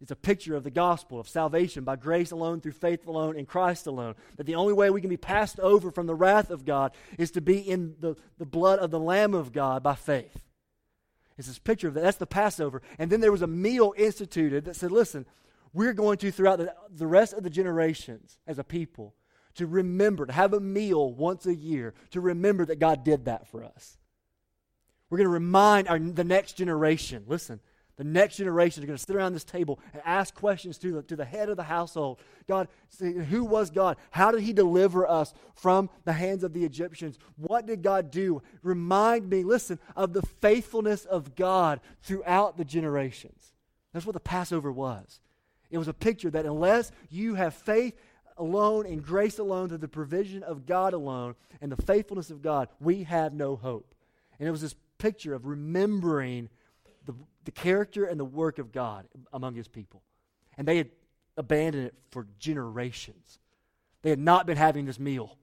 [0.00, 3.44] It's a picture of the gospel of salvation by grace alone, through faith alone, in
[3.44, 4.14] Christ alone.
[4.36, 7.30] That the only way we can be passed over from the wrath of God is
[7.32, 10.42] to be in the, the blood of the Lamb of God by faith.
[11.36, 12.02] It's this picture of that.
[12.02, 12.80] That's the Passover.
[12.98, 15.26] And then there was a meal instituted that said, listen,
[15.72, 19.14] we're going to, throughout the, the rest of the generations as a people,
[19.54, 23.48] to remember, to have a meal once a year, to remember that God did that
[23.48, 23.98] for us.
[25.10, 27.60] We're going to remind our, the next generation, listen,
[28.00, 31.02] the next generation is going to sit around this table and ask questions to the,
[31.02, 32.18] to the head of the household.
[32.48, 32.66] God,
[32.98, 33.98] who was God?
[34.10, 37.18] How did He deliver us from the hands of the Egyptians?
[37.36, 38.40] What did God do?
[38.62, 43.52] Remind me, listen, of the faithfulness of God throughout the generations.
[43.92, 45.20] That's what the Passover was.
[45.70, 47.92] It was a picture that unless you have faith
[48.38, 52.68] alone and grace alone through the provision of God alone and the faithfulness of God,
[52.80, 53.94] we have no hope.
[54.38, 56.48] And it was this picture of remembering
[57.06, 60.02] the, the character and the work of God among his people.
[60.56, 60.90] And they had
[61.36, 63.38] abandoned it for generations.
[64.02, 65.36] They had not been having this meal.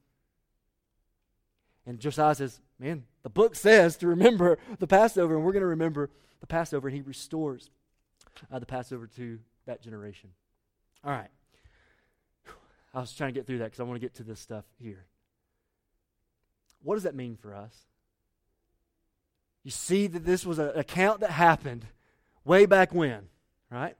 [1.85, 5.67] And Josiah says, Man, the book says to remember the Passover, and we're going to
[5.67, 7.71] remember the Passover, and he restores
[8.51, 10.29] uh, the Passover to that generation.
[11.03, 11.29] All right.
[12.93, 14.65] I was trying to get through that because I want to get to this stuff
[14.79, 15.05] here.
[16.83, 17.75] What does that mean for us?
[19.63, 21.85] You see that this was an account that happened
[22.45, 23.27] way back when,
[23.69, 23.95] right?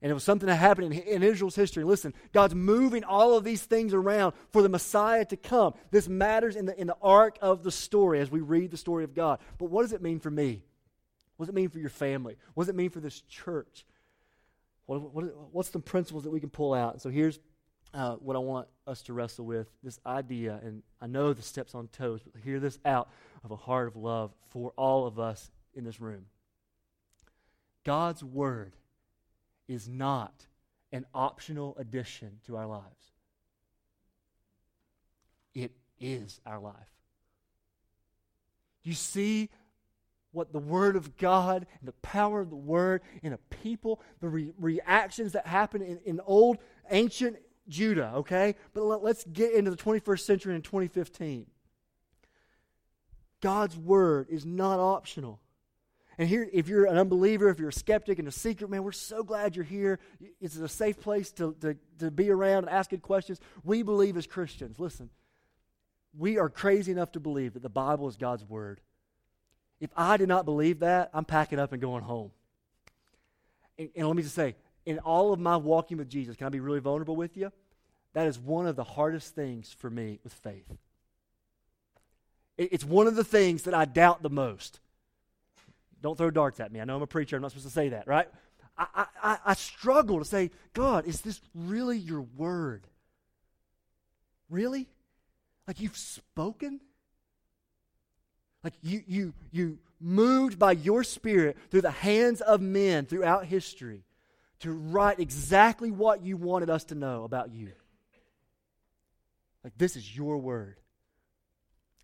[0.00, 1.82] And it was something that happened in, in, Israel's history.
[1.82, 5.74] Listen, God's moving all of these things around for the Messiah to come.
[5.90, 9.02] This matters in the, in the arc of the story as we read the story
[9.02, 9.40] of God.
[9.58, 10.62] But what does it mean for me?
[11.36, 12.36] What does it mean for your family?
[12.54, 13.84] What does it mean for this church?
[14.86, 17.00] What, what, what's the principles that we can pull out?
[17.02, 17.40] so here's
[17.94, 21.74] uh, what I want us to wrestle with this idea, and I know the steps
[21.74, 23.08] on toes, but hear this out
[23.44, 26.26] of a heart of love for all of us in this room.
[27.84, 28.74] God's word
[29.68, 30.46] is not
[30.92, 33.12] an optional addition to our lives.
[35.54, 36.74] It is our life.
[38.82, 39.50] You see
[40.32, 44.28] what the Word of God and the power of the Word in a people, the
[44.28, 46.58] re- reactions that happen in, in old,
[46.90, 47.36] ancient
[47.68, 48.54] Judah, okay?
[48.72, 51.46] But let, let's get into the 21st century in 2015.
[53.40, 55.40] God's Word is not optional.
[56.18, 58.90] And here, if you're an unbeliever, if you're a skeptic and a seeker, man, we're
[58.90, 60.00] so glad you're here.
[60.40, 63.40] It's a safe place to, to, to be around and ask good questions.
[63.62, 65.10] We believe as Christians, listen,
[66.16, 68.80] we are crazy enough to believe that the Bible is God's Word.
[69.80, 72.32] If I did not believe that, I'm packing up and going home.
[73.78, 76.50] And, and let me just say, in all of my walking with Jesus, can I
[76.50, 77.52] be really vulnerable with you?
[78.14, 80.66] That is one of the hardest things for me with faith.
[82.58, 84.80] It, it's one of the things that I doubt the most.
[86.02, 86.80] Don't throw darts at me.
[86.80, 87.36] I know I'm a preacher.
[87.36, 88.28] I'm not supposed to say that, right?
[88.76, 92.86] I, I, I struggle to say, God, is this really your word?
[94.48, 94.86] Really?
[95.66, 96.80] Like you've spoken?
[98.62, 104.04] Like you, you, you moved by your spirit through the hands of men throughout history
[104.60, 107.72] to write exactly what you wanted us to know about you.
[109.64, 110.76] Like this is your word.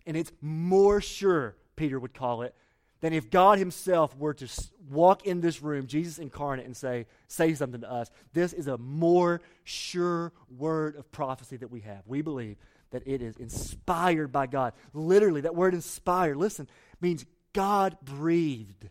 [0.06, 2.54] And it's more sure, Peter would call it,
[3.00, 4.48] than if God Himself were to
[4.90, 8.10] walk in this room, Jesus incarnate, and say, say something to us.
[8.32, 12.02] This is a more sure word of prophecy that we have.
[12.06, 12.56] We believe
[12.90, 14.72] that it is inspired by God.
[14.92, 16.68] Literally, that word inspired, listen,
[17.00, 18.88] means God breathed.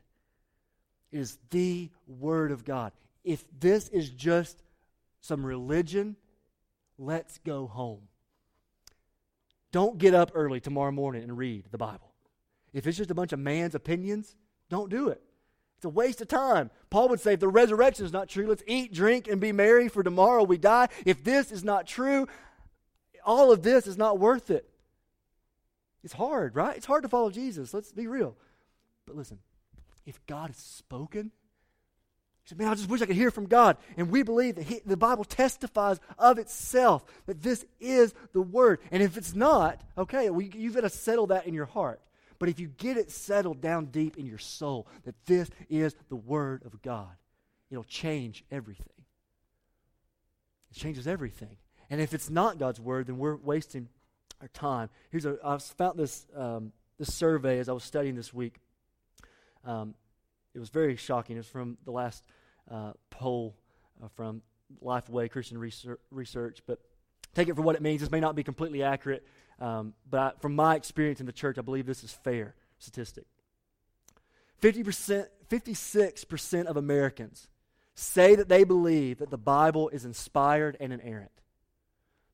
[1.12, 2.92] Is the Word of God.
[3.24, 4.64] If this is just
[5.22, 6.16] some religion,
[6.98, 8.08] let's go home.
[9.74, 12.14] Don't get up early tomorrow morning and read the Bible.
[12.74, 14.36] If it's just a bunch of man's opinions,
[14.70, 15.22] don't do it.
[15.78, 16.70] It's a waste of time.
[16.92, 19.90] Paul would say, if the resurrection is not true, let's eat, drink, and be merry,
[19.90, 20.90] for tomorrow we die.
[21.06, 22.28] If this is not true,
[23.26, 24.70] all of this is not worth it.
[26.04, 26.78] It's hard, right?
[26.78, 27.74] It's hard to follow Jesus.
[27.74, 28.38] Let's be real.
[29.08, 29.40] But listen,
[30.06, 31.32] if God has spoken,
[32.44, 33.78] he said, Man, I just wish I could hear from God.
[33.96, 38.80] And we believe that he, the Bible testifies of itself that this is the Word.
[38.92, 42.02] And if it's not, okay, you've got to settle that in your heart.
[42.40, 46.18] But if you get it settled down deep in your soul that this is the
[46.18, 47.16] Word of God,
[47.72, 49.06] it'll change everything.
[50.72, 51.56] It changes everything.
[51.90, 53.88] And if it's not God's Word, then we're wasting
[54.42, 54.90] our time.
[55.12, 58.56] Here's a, I found this, um, this survey as I was studying this week.
[59.64, 59.96] Um,
[60.54, 61.36] it was very shocking.
[61.36, 62.24] It was from the last
[62.70, 63.56] uh, poll
[64.04, 64.42] uh, from
[64.82, 66.80] Lifeway Christian Research, Research, but
[67.34, 68.02] take it for what it means.
[68.02, 69.26] This may not be completely accurate.
[69.60, 73.26] Um, but I, from my experience in the church, I believe this is fair statistic.
[74.62, 77.48] 50%, 56% of Americans
[77.96, 81.32] say that they believe that the Bible is inspired and inerrant.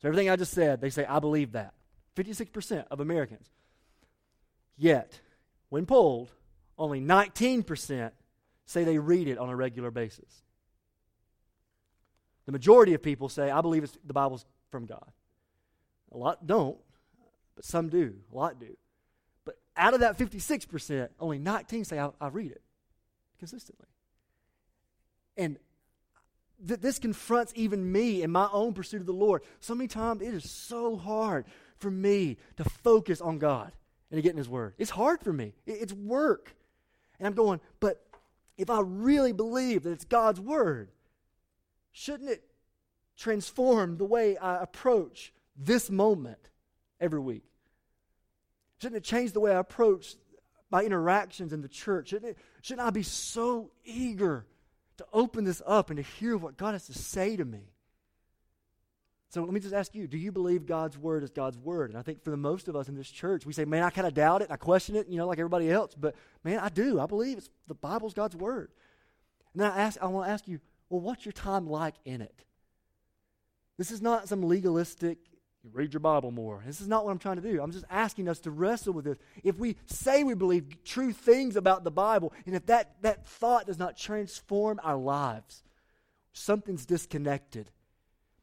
[0.02, 1.74] So everything I just said, they say, I believe that.
[2.16, 3.50] 56% of Americans.
[4.78, 5.20] Yet,
[5.70, 6.32] when polled,
[6.80, 8.12] only 19%
[8.65, 10.44] say they read it on a regular basis.
[12.46, 15.12] The majority of people say, I believe the Bible's from God.
[16.12, 16.78] A lot don't,
[17.56, 18.15] but some do.
[18.32, 18.76] A lot do.
[19.46, 22.62] But out of that 56%, only 19 say, I, I read it
[23.38, 23.86] consistently.
[25.38, 25.58] And
[26.68, 29.44] th- this confronts even me in my own pursuit of the Lord.
[29.60, 31.46] So many times it is so hard
[31.78, 33.72] for me to focus on God
[34.12, 34.74] and to get in His Word.
[34.78, 36.56] It's hard for me, it, it's work.
[37.20, 38.06] And I'm going, but
[38.58, 40.90] if I really believe that it's God's Word,
[41.92, 42.44] shouldn't it
[43.18, 46.50] transform the way I approach this moment
[47.00, 47.44] every week?
[48.82, 50.16] Shouldn't it change the way I approach
[50.72, 52.10] my interactions in the church?
[52.10, 54.46] Shouldn't, it, shouldn't I be so eager
[54.98, 57.74] to open this up and to hear what God has to say to me?
[59.30, 61.92] So let me just ask you do you believe God's word is God's word?
[61.92, 63.92] And I think for the most of us in this church, we say, man, I
[63.92, 64.50] kind of doubt it.
[64.50, 65.94] I question it, you know, like everybody else.
[65.96, 67.00] But man, I do.
[67.00, 68.72] I believe it's, the Bible's God's word.
[69.54, 72.22] And then I, ask, I want to ask you, well, what's your time like in
[72.22, 72.44] it?
[73.78, 75.20] This is not some legalistic,
[75.72, 76.63] read your Bible more.
[76.65, 77.62] This is not what I'm trying to do.
[77.62, 79.20] I'm just asking us to wrestle with this.
[79.44, 83.68] If we say we believe true things about the Bible, and if that, that thought
[83.68, 85.63] does not transform our lives,
[86.34, 87.72] something's disconnected.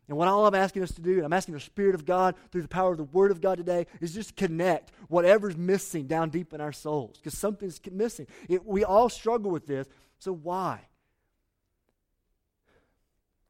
[0.09, 2.37] And what all I'm asking us to do, and I'm asking the Spirit of God
[2.53, 6.31] through the power of the Word of God today, is just connect whatever's missing down
[6.31, 7.19] deep in our souls.
[7.19, 8.29] Because something's missing.
[8.49, 9.88] It, we all struggle with this.
[10.19, 10.81] So why?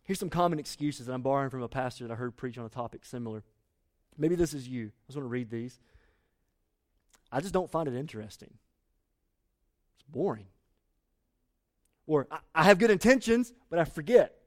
[0.05, 2.65] Here's some common excuses that I'm borrowing from a pastor that I heard preach on
[2.65, 3.43] a topic similar.
[4.17, 4.87] Maybe this is you.
[4.87, 5.79] I just want to read these.
[7.31, 8.55] I just don't find it interesting.
[9.97, 10.47] It's boring.
[12.07, 14.39] Or I, I have good intentions, but I forget.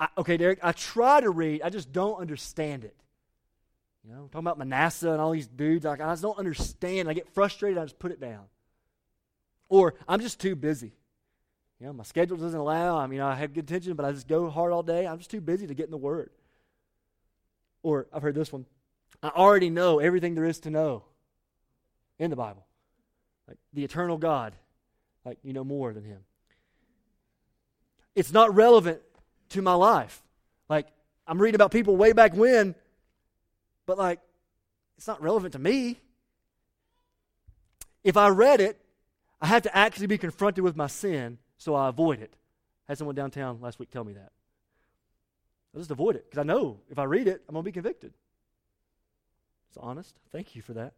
[0.00, 2.96] I, okay, Derick, I try to read, I just don't understand it.
[4.02, 7.06] You know, talking about Manasseh and all these dudes, like, I just don't understand.
[7.06, 8.46] I get frustrated, I just put it down.
[9.68, 10.94] Or I'm just too busy.
[11.78, 12.96] You know, my schedule doesn't allow.
[12.96, 15.06] I mean, I have good attention, but I just go hard all day.
[15.06, 16.30] I'm just too busy to get in the Word.
[17.82, 18.64] Or I've heard this one.
[19.22, 21.04] I already know everything there is to know
[22.18, 22.66] in the Bible.
[23.46, 24.54] Like the eternal God.
[25.24, 26.20] Like you know more than Him.
[28.14, 29.00] It's not relevant
[29.50, 30.22] to my life.
[30.68, 30.86] Like
[31.26, 32.74] I'm reading about people way back when,
[33.86, 34.20] but like
[34.96, 36.00] it's not relevant to me.
[38.02, 38.80] If I read it,
[39.40, 42.34] I have to actually be confronted with my sin so I avoid it.
[42.88, 44.32] I had someone downtown last week tell me that.
[45.74, 47.72] I just avoid it because I know if I read it, I'm going to be
[47.72, 48.12] convicted.
[49.68, 50.16] It's honest.
[50.32, 50.94] Thank you for that.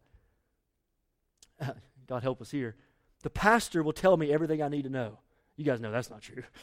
[2.07, 2.75] God help us here.
[3.21, 5.19] The pastor will tell me everything I need to know.
[5.55, 6.43] You guys know that's not true.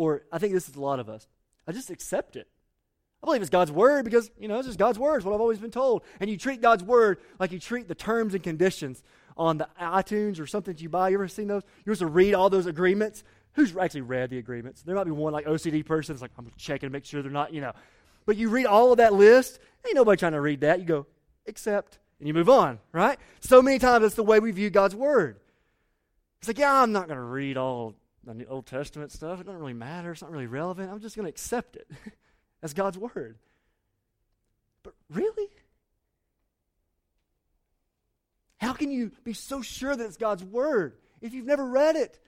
[0.00, 1.28] or I think this is a lot of us.
[1.68, 2.48] I just accept it.
[3.22, 5.16] I believe it's God's word because, you know, it's just God's word.
[5.16, 6.04] It's what I've always been told.
[6.20, 9.02] And you treat God's word like you treat the terms and conditions
[9.36, 11.10] on the iTunes or something that you buy.
[11.10, 11.64] You ever seen those?
[11.84, 13.24] You're supposed to read all those agreements.
[13.52, 14.80] Who's actually read the agreements?
[14.80, 17.30] There might be one like OCD person that's like, I'm checking to make sure they're
[17.30, 17.72] not, you know.
[18.24, 19.58] But you read all of that list.
[19.86, 20.78] Ain't nobody trying to read that.
[20.78, 21.06] You go,
[21.46, 23.18] accept, and you move on, right?
[23.40, 25.40] So many times that's the way we view God's word.
[26.38, 27.96] It's like, yeah, I'm not going to read all
[28.38, 29.40] the Old Testament stuff.
[29.40, 30.12] It doesn't really matter.
[30.12, 30.90] It's not really relevant.
[30.90, 31.88] I'm just going to accept it
[32.62, 33.38] as God's word.
[34.82, 35.48] But really?
[38.58, 42.18] How can you be so sure that it's God's word if you've never read it?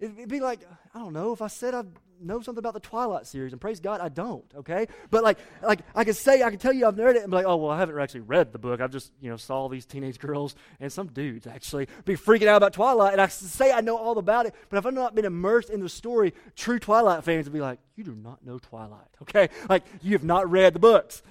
[0.00, 0.60] It'd be like,
[0.94, 1.84] I don't know, if I said I
[2.22, 4.86] know something about the Twilight series, and praise God, I don't, okay?
[5.10, 7.36] But like, like I could say, I can tell you I've read it, and be
[7.36, 8.80] like, oh, well, I haven't actually read the book.
[8.80, 12.56] I've just, you know, saw these teenage girls and some dudes actually be freaking out
[12.56, 15.26] about Twilight, and I say I know all about it, but if I've not been
[15.26, 19.08] immersed in the story, true Twilight fans would be like, you do not know Twilight,
[19.22, 19.50] okay?
[19.68, 21.22] Like, you have not read the books.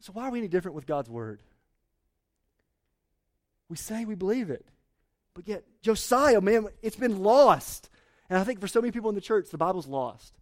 [0.00, 1.42] So why are we any different with God's Word?
[3.68, 4.64] We say we believe it.
[5.36, 7.90] But yet, Josiah, man, it's been lost.
[8.30, 10.34] And I think for so many people in the church, the Bible's lost.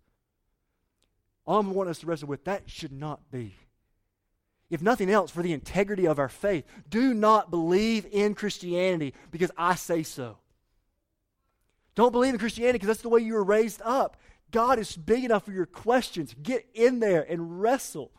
[1.45, 3.57] All I want us to wrestle with, that should not be.
[4.71, 9.51] If nothing else, for the integrity of our faith, do not believe in Christianity because
[9.59, 10.39] I say so.
[11.97, 14.17] Don't believe in Christianity because that's the way you were raised up.
[14.53, 16.35] God is big enough for your questions.
[16.41, 18.13] Get in there and wrestle.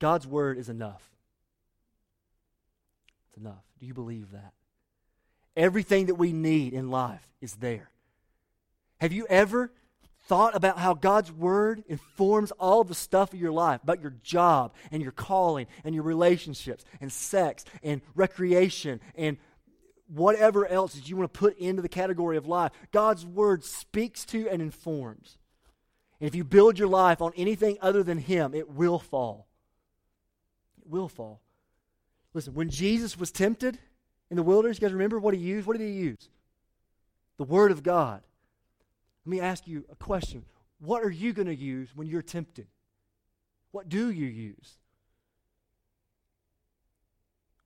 [0.00, 1.02] God's word is enough.
[3.28, 3.62] It's enough.
[3.78, 4.52] Do you believe that?
[5.56, 7.90] Everything that we need in life is there.
[8.98, 9.72] Have you ever
[10.26, 14.72] thought about how God's word informs all the stuff of your life, about your job
[14.90, 19.36] and your calling and your relationships and sex and recreation and
[20.06, 22.72] whatever else that you want to put into the category of life?
[22.90, 25.36] God's word speaks to and informs.
[26.20, 29.49] And if you build your life on anything other than Him, it will fall
[30.90, 31.40] will fall.
[32.34, 33.78] Listen, when Jesus was tempted
[34.30, 35.66] in the wilderness, you guys remember what he used?
[35.66, 36.28] What did he use?
[37.38, 38.22] The Word of God.
[39.24, 40.44] Let me ask you a question.
[40.78, 42.66] What are you going to use when you're tempted?
[43.72, 44.78] What do you use?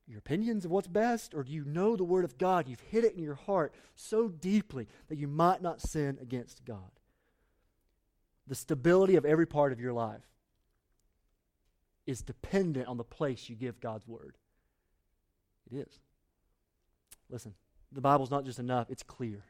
[0.06, 2.68] Your opinions of what's best, or do you know the Word of God?
[2.68, 6.90] You've hid it in your heart so deeply that you might not sin against God.
[8.46, 10.20] The stability of every part of your life
[12.06, 14.36] is dependent on the place you give God's word.
[15.70, 15.98] It is.
[17.30, 17.54] Listen,
[17.92, 19.42] the Bible's not just enough, it's clear.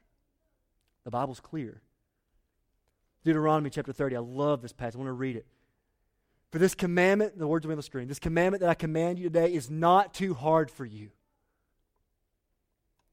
[1.04, 1.82] The Bible's clear.
[3.24, 4.96] Deuteronomy chapter 30, I love this passage.
[4.96, 5.46] I want to read it.
[6.50, 9.18] For this commandment, the words will be on the screen, this commandment that I command
[9.18, 11.10] you today is not too hard for you.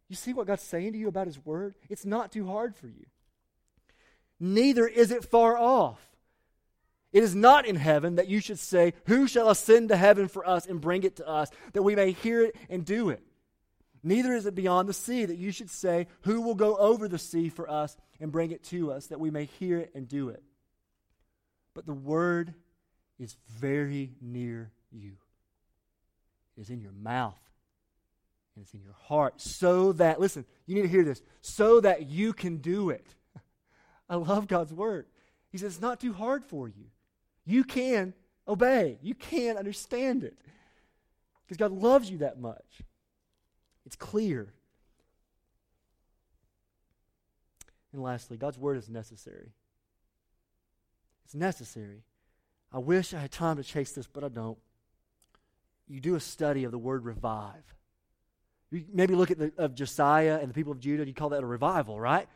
[0.10, 1.74] You see what God's saying to you about His Word?
[1.90, 3.06] It's not too hard for you.
[4.40, 6.11] Neither is it far off.
[7.14, 10.48] It is not in heaven that you should say, Who shall ascend to heaven for
[10.48, 13.22] us and bring it to us, that we may hear it and do it?
[14.04, 17.20] Neither is it beyond the sea that you should say, Who will go over the
[17.20, 20.30] sea for us and bring it to us, that we may hear it and do
[20.30, 20.42] it?
[21.74, 22.54] But the word
[23.20, 25.14] is very near you.
[26.58, 27.40] It is in your mouth
[28.56, 32.10] and it's in your heart, so that, listen, you need to hear this, so that
[32.10, 33.08] you can do it.
[34.10, 35.06] I love God's word.
[35.52, 36.86] He says, It's not too hard for you.
[37.46, 38.14] You can
[38.48, 40.38] obey, you can understand it.
[41.46, 42.82] Because God loves you that much.
[43.86, 44.54] It's clear.
[47.92, 49.52] And lastly, God's word is necessary.
[51.26, 52.04] It's necessary.
[52.72, 54.58] I wish I had time to chase this, but I don't.
[55.90, 57.76] You do a study of the word revive.
[58.72, 61.44] You maybe look at the, of Josiah and the people of Judah, you call that
[61.44, 62.30] a revival, right?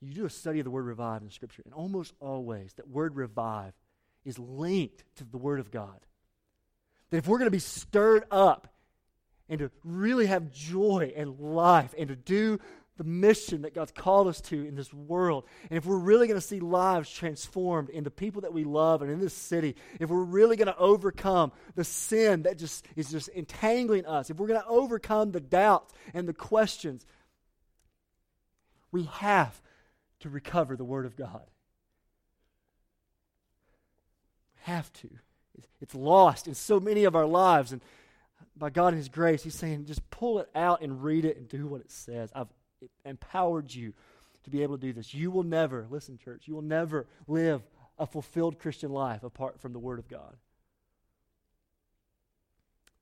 [0.00, 3.16] You do a study of the word revive in Scripture, and almost always that word
[3.16, 3.74] revive
[4.24, 5.98] is linked to the Word of God.
[7.10, 8.68] That if we're going to be stirred up
[9.48, 12.60] and to really have joy and life and to do
[12.96, 16.38] the mission that God's called us to in this world, and if we're really going
[16.38, 20.10] to see lives transformed in the people that we love and in this city, if
[20.10, 24.46] we're really going to overcome the sin that just is just entangling us, if we're
[24.46, 27.06] going to overcome the doubts and the questions,
[28.92, 29.60] we have
[30.20, 31.42] to recover the Word of God.
[34.62, 35.08] Have to.
[35.80, 37.72] It's lost in so many of our lives.
[37.72, 37.80] And
[38.56, 41.48] by God and His grace, He's saying, just pull it out and read it and
[41.48, 42.30] do what it says.
[42.34, 42.48] I've
[43.04, 43.94] empowered you
[44.44, 45.14] to be able to do this.
[45.14, 47.62] You will never, listen, church, you will never live
[47.98, 50.36] a fulfilled Christian life apart from the Word of God.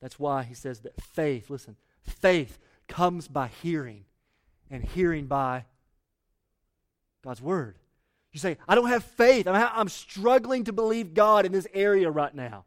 [0.01, 4.05] That's why He says that faith, listen, faith comes by hearing,
[4.71, 5.65] and hearing by
[7.25, 7.77] God's Word.
[8.33, 9.47] You say, I don't have faith.
[9.47, 12.65] I'm, struggling to believe God in this area right now.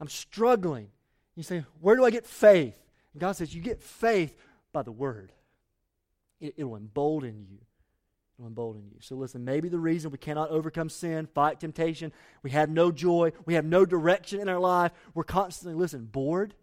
[0.00, 0.88] I'm struggling.
[1.34, 2.74] You say, Where do I get faith?
[3.12, 4.36] And God says, You get faith
[4.72, 5.32] by the Word.
[6.40, 7.58] It, it'll embolden you.
[8.44, 8.96] Embolden you.
[9.00, 12.12] So listen, maybe the reason we cannot overcome sin, fight temptation,
[12.42, 16.54] we have no joy, we have no direction in our life, we're constantly, listen, bored.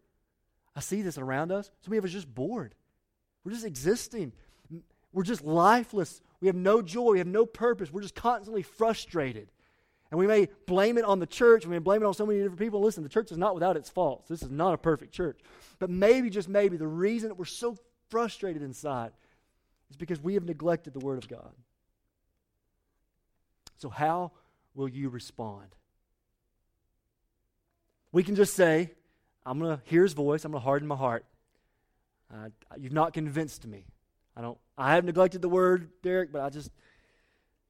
[0.76, 1.70] I see this around us.
[1.82, 2.74] So many of us just bored.
[3.44, 4.34] We're just existing.
[5.14, 6.22] We're just lifeless.
[6.40, 7.14] We have no joy.
[7.14, 7.92] We have no purpose.
[7.92, 9.50] We're just constantly frustrated.
[10.10, 11.66] And we may blame it on the church.
[11.66, 12.82] We may blame it on so many different people.
[12.82, 14.30] Listen, the church is not without its faults.
[14.30, 15.40] This is not a perfect church.
[15.80, 17.76] But maybe, just maybe, the reason that we're so
[18.10, 19.12] frustrated inside
[19.90, 21.52] is because we have neglected the Word of God.
[23.78, 24.32] So, how
[24.76, 25.68] will you respond?
[28.12, 28.92] We can just say,
[29.46, 30.46] I'm going to hear His voice.
[30.46, 31.26] I'm going to harden my heart.
[32.34, 33.86] Uh, you've not convinced me.
[34.38, 34.58] I don't.
[34.78, 36.70] I have neglected the word, Derick, but I just,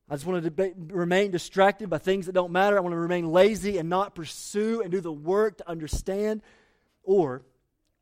[0.10, 2.76] I just want to remain distracted by things that don't matter.
[2.76, 6.42] I want to remain lazy and not pursue and do the work to understand.
[7.04, 7.44] Or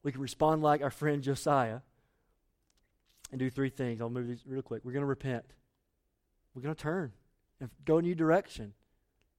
[0.02, 1.82] we can respond like our friend Josiah
[3.32, 4.02] and do three things.
[4.02, 4.84] I'll move these real quick.
[4.84, 5.46] We're going to repent.
[6.56, 7.12] We're going to turn
[7.60, 8.74] and go a new direction.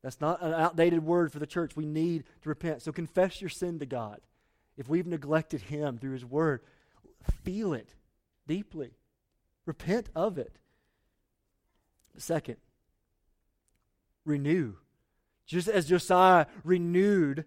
[0.04, 1.74] That's not an outdated word for the church.
[1.74, 2.82] We need to repent.
[2.82, 4.20] So confess your sin to God.
[4.76, 6.60] If we've neglected Him through His Word,
[7.42, 7.94] feel it
[8.46, 8.92] deeply.
[9.66, 10.58] Repent of it.
[12.16, 12.56] Second,
[14.24, 14.74] renew.
[15.44, 17.44] Just as Josiah renewed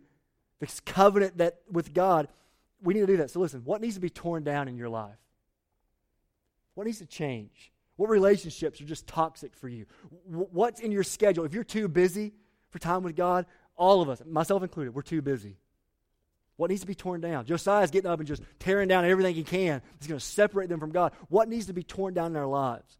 [0.59, 2.27] this covenant that with God,
[2.81, 3.31] we need to do that.
[3.31, 5.17] So listen, what needs to be torn down in your life?
[6.75, 7.71] What needs to change?
[7.95, 9.85] What relationships are just toxic for you?
[10.25, 11.43] What's in your schedule?
[11.43, 12.33] If you're too busy
[12.69, 13.45] for time with God,
[13.75, 15.57] all of us, myself included, we're too busy.
[16.59, 17.45] What needs to be torn down?
[17.45, 19.81] Josiah's getting up and just tearing down everything he can.
[19.97, 21.13] He's going to separate them from God.
[21.29, 22.97] What needs to be torn down in our lives?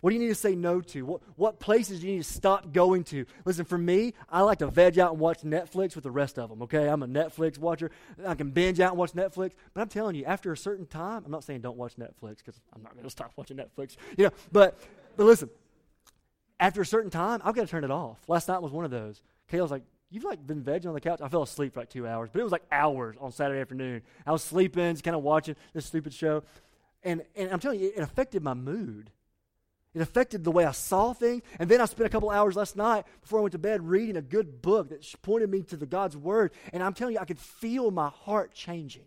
[0.00, 1.06] What do you need to say no to?
[1.06, 3.24] What, what places do you need to stop going to?
[3.44, 6.50] Listen, for me, I like to veg out and watch Netflix with the rest of
[6.50, 6.88] them, okay?
[6.88, 7.92] I'm a Netflix watcher.
[8.26, 9.52] I can binge out and watch Netflix.
[9.72, 12.60] But I'm telling you, after a certain time, I'm not saying don't watch Netflix because
[12.74, 14.76] I'm not going to stop watching Netflix, you know, but,
[15.16, 15.50] but listen,
[16.58, 18.18] after a certain time, I've got to turn it off.
[18.26, 19.22] Last night was one of those.
[19.52, 21.20] Kayla's like, You've like been vegging on the couch.
[21.20, 24.02] I fell asleep for like two hours, but it was like hours on Saturday afternoon.
[24.24, 26.44] I was sleeping, just kind of watching this stupid show,
[27.02, 29.10] and and I'm telling you, it affected my mood.
[29.94, 31.42] It affected the way I saw things.
[31.58, 34.18] And then I spent a couple hours last night before I went to bed reading
[34.18, 36.52] a good book that pointed me to the God's Word.
[36.74, 39.06] And I'm telling you, I could feel my heart changing.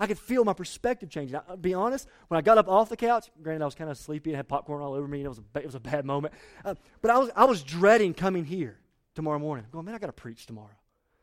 [0.00, 1.38] I could feel my perspective changing.
[1.46, 3.98] I'll be honest, when I got up off the couch, granted I was kind of
[3.98, 6.06] sleepy and had popcorn all over me, and it was a, it was a bad
[6.06, 6.32] moment.
[6.64, 8.78] Uh, but I was, I was dreading coming here
[9.14, 9.64] tomorrow morning.
[9.64, 10.76] I'm going, man, I got to preach tomorrow.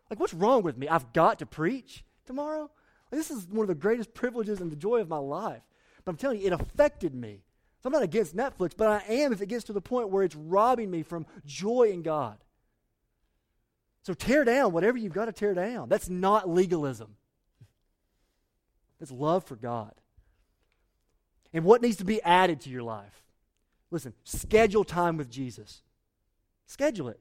[0.09, 0.87] Like, what's wrong with me?
[0.87, 2.69] I've got to preach tomorrow?
[3.11, 5.61] Like, this is one of the greatest privileges and the joy of my life.
[6.03, 7.43] But I'm telling you, it affected me.
[7.81, 10.23] So I'm not against Netflix, but I am if it gets to the point where
[10.23, 12.37] it's robbing me from joy in God.
[14.03, 15.87] So tear down whatever you've got to tear down.
[15.87, 17.15] That's not legalism.
[18.99, 19.93] That's love for God.
[21.53, 23.23] And what needs to be added to your life?
[23.91, 25.81] Listen, schedule time with Jesus.
[26.67, 27.19] Schedule it.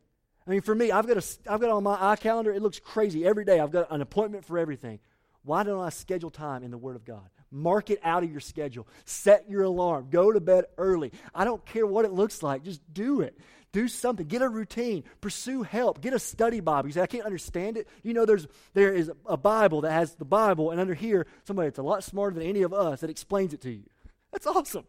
[0.48, 3.26] I mean, for me, I've got, a, I've got on my iCalendar, it looks crazy.
[3.26, 4.98] Every day I've got an appointment for everything.
[5.44, 7.28] Why don't I schedule time in the Word of God?
[7.50, 8.88] Mark it out of your schedule.
[9.04, 10.08] Set your alarm.
[10.10, 11.12] Go to bed early.
[11.34, 12.62] I don't care what it looks like.
[12.62, 13.38] Just do it.
[13.72, 14.26] Do something.
[14.26, 15.04] Get a routine.
[15.20, 16.00] Pursue help.
[16.00, 16.88] Get a study Bible.
[16.88, 17.86] You say, I can't understand it.
[18.02, 21.68] You know, there's there is a Bible that has the Bible, and under here, somebody
[21.68, 23.84] that's a lot smarter than any of us that explains it to you.
[24.32, 24.84] That's awesome.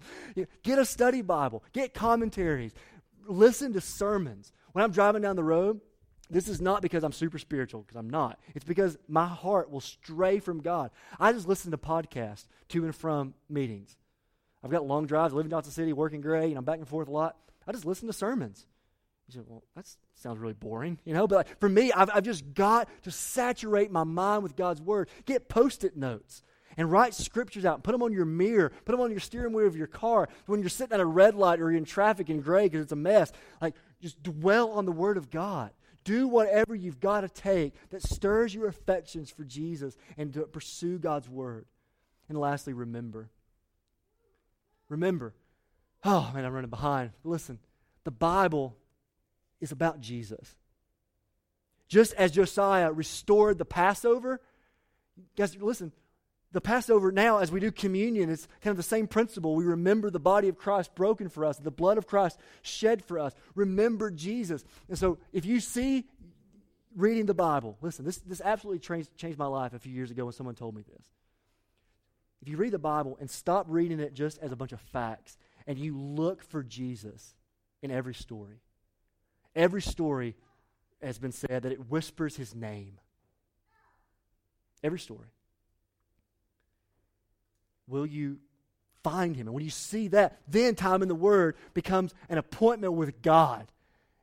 [0.63, 1.63] Get a study Bible.
[1.73, 2.73] Get commentaries.
[3.27, 4.51] Listen to sermons.
[4.73, 5.81] When I'm driving down the road,
[6.29, 8.39] This is not because I'm super spiritual, because I'm not.
[8.53, 10.91] It's because my heart will stray from God.
[11.19, 13.97] I just listen to podcasts to and from meetings.
[14.63, 17.07] I've got long drives, living in Johnson City, working Gray, and I'm back and forth
[17.07, 17.37] a lot.
[17.65, 18.67] I just listen to sermons.
[19.27, 21.25] You say, well, that sounds really boring, you know?
[21.25, 25.09] But like, for me, I've, I've just got to saturate my mind with God's Word.
[25.25, 26.43] Get post it notes
[26.77, 27.83] and write scriptures out.
[27.83, 28.71] Put them on your mirror.
[28.85, 30.29] Put them on your steering wheel of your car.
[30.45, 32.91] When you're sitting at a red light or you're in traffic in Gray because it's
[32.91, 35.71] a mess, like just dwell on the Word of God.
[36.03, 40.97] Do whatever you've got to take that stirs your affections for Jesus and to pursue
[40.97, 41.65] God's Word.
[42.29, 43.29] And lastly, remember.
[44.87, 45.33] Remember.
[46.03, 47.11] Oh, man, I'm running behind.
[47.23, 47.59] Listen,
[48.05, 48.77] the Bible
[49.59, 50.55] is about Jesus.
[51.87, 54.39] Just as Josiah restored the Passover,
[55.35, 55.91] guys, listen,
[56.51, 59.55] the Passover now, as we do communion, it's kind of the same principle.
[59.55, 63.19] We remember the body of Christ broken for us, the blood of Christ shed for
[63.19, 63.35] us.
[63.53, 64.63] Remember Jesus.
[64.87, 66.05] And so if you see
[66.95, 70.25] reading the Bible, listen, this, this absolutely changed, changed my life a few years ago
[70.25, 71.05] when someone told me this.
[72.41, 75.37] If you read the Bible and stop reading it just as a bunch of facts
[75.67, 77.35] and you look for Jesus
[77.83, 78.61] in every story,
[79.55, 80.35] every story
[80.99, 82.97] has been said that it whispers his name.
[84.81, 85.27] Every story
[87.89, 88.39] will you
[89.03, 89.47] find him?
[89.47, 93.67] And when you see that, then time in the Word becomes an appointment with God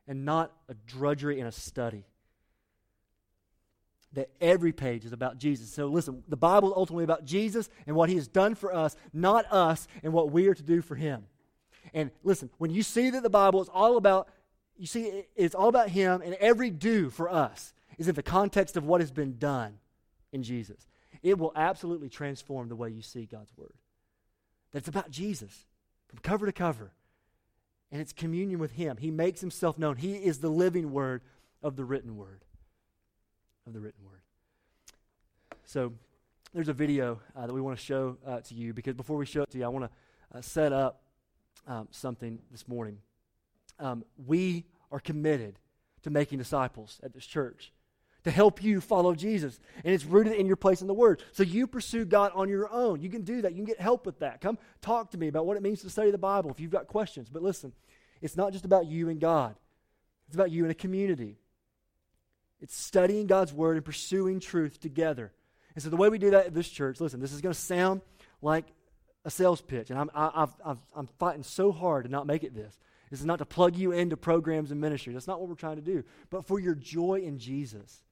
[0.06, 2.04] and not a drudgery and a study.
[4.12, 5.70] That every page is about Jesus.
[5.70, 8.96] So listen, the Bible is ultimately about Jesus and what he has done for us,
[9.12, 11.26] not us and what we are to do for him.
[11.92, 14.28] And listen, when you see that the Bible is all about,
[14.78, 18.76] you see, it's all about him and every do for us is in the context
[18.76, 19.78] of what has been done
[20.32, 20.86] in Jesus
[21.26, 23.74] it will absolutely transform the way you see God's Word.
[24.70, 25.64] That it's about Jesus
[26.06, 26.92] from cover to cover.
[27.90, 28.96] And it's communion with Him.
[28.96, 29.96] He makes Himself known.
[29.96, 31.22] He is the living Word
[31.64, 32.44] of the written Word.
[33.66, 34.20] Of the written Word.
[35.64, 35.94] So
[36.54, 39.26] there's a video uh, that we want to show uh, to you because before we
[39.26, 41.02] show it to you, I want to uh, set up
[41.66, 42.98] um, something this morning.
[43.80, 45.58] Um, we are committed
[46.04, 47.72] to making disciples at this church
[48.26, 49.60] to help you follow Jesus.
[49.84, 51.22] And it's rooted in your place in the Word.
[51.30, 53.00] So you pursue God on your own.
[53.00, 53.52] You can do that.
[53.52, 54.40] You can get help with that.
[54.40, 56.88] Come talk to me about what it means to study the Bible if you've got
[56.88, 57.28] questions.
[57.32, 57.72] But listen,
[58.20, 59.54] it's not just about you and God,
[60.26, 61.38] it's about you and a community.
[62.60, 65.30] It's studying God's Word and pursuing truth together.
[65.76, 67.60] And so the way we do that at this church, listen, this is going to
[67.60, 68.00] sound
[68.42, 68.64] like
[69.24, 69.90] a sales pitch.
[69.90, 72.76] And I'm, I, i am fighting so hard to not make it this.
[73.08, 75.12] This is not to plug you into programs and ministry.
[75.12, 76.02] That's not what we're trying to do.
[76.28, 78.02] But for your joy in Jesus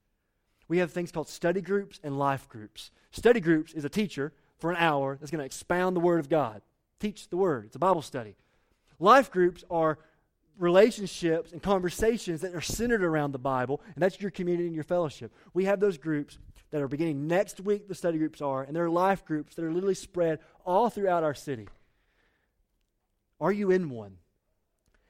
[0.67, 2.91] we have things called study groups and life groups.
[3.11, 6.29] Study groups is a teacher for an hour that's going to expound the Word of
[6.29, 6.61] God,
[6.99, 7.65] teach the Word.
[7.65, 8.35] It's a Bible study.
[8.99, 9.99] Life groups are
[10.57, 14.83] relationships and conversations that are centered around the Bible, and that's your community and your
[14.83, 15.33] fellowship.
[15.53, 16.37] We have those groups
[16.71, 19.65] that are beginning next week, the study groups are, and there are life groups that
[19.65, 21.67] are literally spread all throughout our city.
[23.39, 24.17] Are you in one?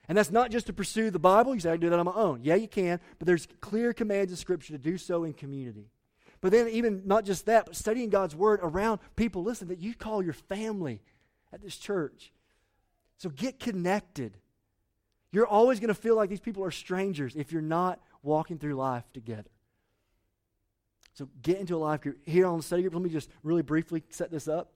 [0.08, 1.54] And that's not just to pursue the Bible.
[1.54, 2.40] You say, I can do that on my own.
[2.42, 5.90] Yeah, you can, but there's clear commands in Scripture to do so in community.
[6.40, 9.94] But then, even not just that, but studying God's Word around people, listen, that you
[9.94, 11.00] call your family
[11.52, 12.32] at this church.
[13.18, 14.36] So get connected.
[15.32, 18.74] You're always going to feel like these people are strangers if you're not walking through
[18.74, 19.50] life together.
[21.14, 22.18] So get into a life group.
[22.26, 24.72] Here on the study group, let me just really briefly set this up.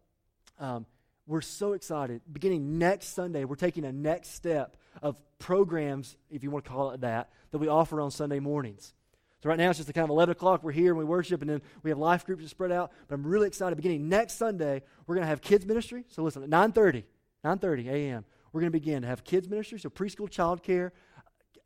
[0.58, 0.86] Um,
[1.30, 2.20] we're so excited.
[2.30, 6.90] Beginning next Sunday, we're taking a next step of programs, if you want to call
[6.90, 8.92] it that, that we offer on Sunday mornings.
[9.40, 10.64] So right now it's just a kind of 11 o'clock.
[10.64, 12.90] We're here and we worship, and then we have life groups spread out.
[13.06, 13.76] But I'm really excited.
[13.76, 16.04] Beginning next Sunday, we're going to have kids ministry.
[16.08, 17.04] So listen, at 9:30,
[17.44, 20.92] 9:30 a.m., we're going to begin to have kids ministry, so preschool, child care,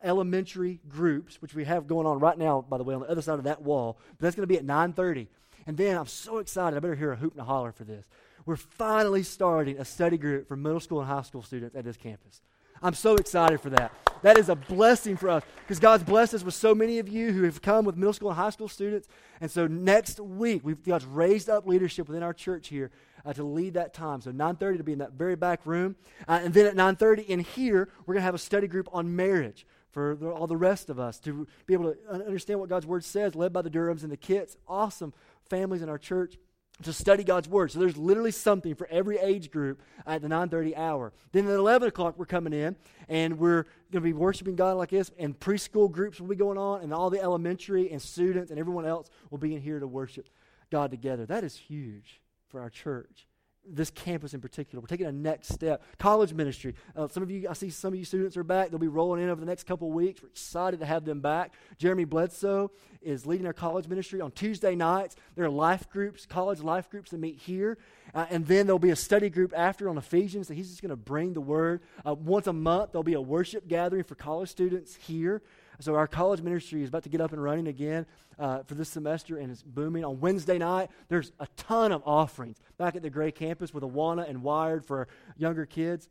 [0.03, 3.23] elementary groups, which we have going on right now, by the way, on the other
[3.23, 3.99] side of that wall.
[4.11, 5.27] But that's going to be at 9:30.
[5.67, 6.77] And then I'm so excited.
[6.77, 8.05] I better hear a hoop and a holler for this.
[8.47, 11.97] We're finally starting a study group for middle school and high school students at this
[11.97, 12.42] campus.
[12.82, 13.92] I'm so excited for that.
[14.22, 17.32] That is a blessing for us because God's blessed us with so many of you
[17.32, 19.09] who have come with middle school and high school students.
[19.40, 22.90] And so next week, we've God's raised up leadership within our church here
[23.24, 24.20] uh, to lead that time.
[24.20, 25.97] So 9:30 to be in that very back room,
[26.28, 29.14] uh, and then at 9:30 in here, we're going to have a study group on
[29.14, 32.86] marriage for the, all the rest of us to be able to understand what God's
[32.86, 34.57] word says, led by the Durhams and the Kits.
[34.66, 35.14] Awesome
[35.49, 36.36] families in our church
[36.83, 37.70] to study God's Word.
[37.70, 41.12] So there's literally something for every age group at the 9.30 hour.
[41.33, 42.77] Then at 11 o'clock, we're coming in,
[43.09, 43.62] and we're
[43.93, 46.93] going to be worshiping God like this, and preschool groups will be going on, and
[46.93, 50.29] all the elementary and students and everyone else will be in here to worship
[50.70, 51.27] God together.
[51.27, 53.27] That is huge for our church.
[53.67, 54.81] This campus in particular.
[54.81, 55.83] We're taking a next step.
[55.99, 56.75] College ministry.
[56.97, 58.71] Uh, some of you, I see some of you students are back.
[58.71, 60.23] They'll be rolling in over the next couple weeks.
[60.23, 61.55] We're excited to have them back.
[61.79, 62.71] Jeremy Bledsoe
[63.03, 65.17] is leading our college ministry on Tuesday nights.
[65.35, 67.79] There are life groups, college life groups that meet here.
[68.15, 70.91] Uh, and then there'll be a study group after on Ephesians that he's just going
[70.91, 71.81] to bring the word.
[72.07, 75.43] Uh, once a month, there'll be a worship gathering for college students here.
[75.81, 78.07] So our college ministry is about to get up and running again
[78.39, 80.05] uh, for this semester, and it's booming.
[80.05, 84.29] On Wednesday night, there's a ton of offerings back at the Gray campus with Awana
[84.29, 86.09] and Wired for younger kids.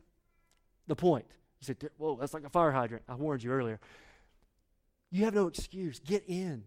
[0.87, 1.25] The point.
[1.61, 3.03] You said, whoa, that's like a fire hydrant.
[3.07, 3.79] I warned you earlier.
[5.11, 5.99] You have no excuse.
[5.99, 6.63] Get in.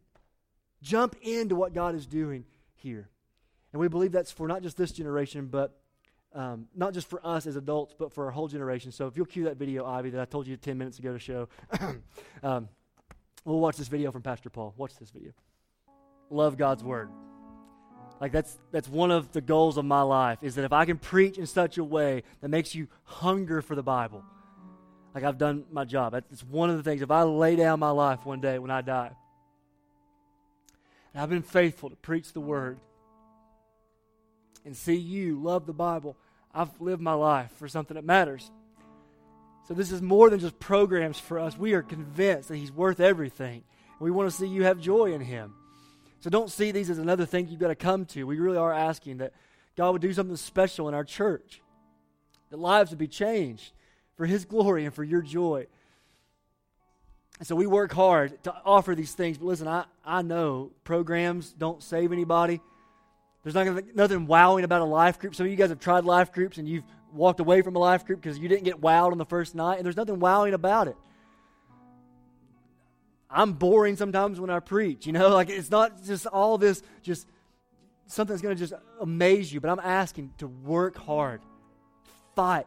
[0.82, 2.44] Jump into what God is doing
[2.74, 3.11] here.
[3.72, 5.78] And we believe that's for not just this generation, but
[6.32, 8.92] um, not just for us as adults, but for our whole generation.
[8.92, 11.18] So if you'll cue that video, Ivy, that I told you 10 minutes ago to
[11.18, 11.49] show.
[12.42, 12.68] um,
[13.47, 14.74] We'll watch this video from Pastor Paul.
[14.76, 15.30] Watch this video.
[16.30, 17.09] Love God's word.
[18.20, 20.99] Like that's that's one of the goals of my life is that if I can
[20.99, 24.24] preach in such a way that makes you hunger for the Bible,
[25.14, 26.14] like I've done my job.
[26.14, 27.03] It's one of the things.
[27.03, 29.12] If I lay down my life one day when I die,
[31.14, 32.80] and I've been faithful to preach the word
[34.64, 36.16] and see you love the Bible,
[36.53, 38.51] I've lived my life for something that matters.
[39.66, 41.58] So this is more than just programs for us.
[41.58, 43.64] We are convinced that He's worth everything.
[43.98, 45.54] We want to see you have joy in Him.
[46.20, 48.24] So don't see these as another thing you've got to come to.
[48.24, 49.32] We really are asking that
[49.76, 51.60] God would do something special in our church,
[52.50, 53.72] that lives would be changed
[54.16, 55.66] for His glory and for your joy.
[57.38, 59.36] And so we work hard to offer these things.
[59.36, 62.60] But listen, I, I know programs don't save anybody.
[63.42, 65.34] There's not nothing wowing about a life group.
[65.34, 66.84] Some of you guys have tried life groups and you've
[67.16, 69.76] walked away from a life group because you didn't get wowed on the first night,
[69.76, 70.96] and there's nothing wowing about it.
[73.28, 77.26] I'm boring sometimes when I preach, you know, like it's not just all this, just
[78.06, 81.40] something that's going to just amaze you, but I'm asking to work hard,
[82.34, 82.66] fight,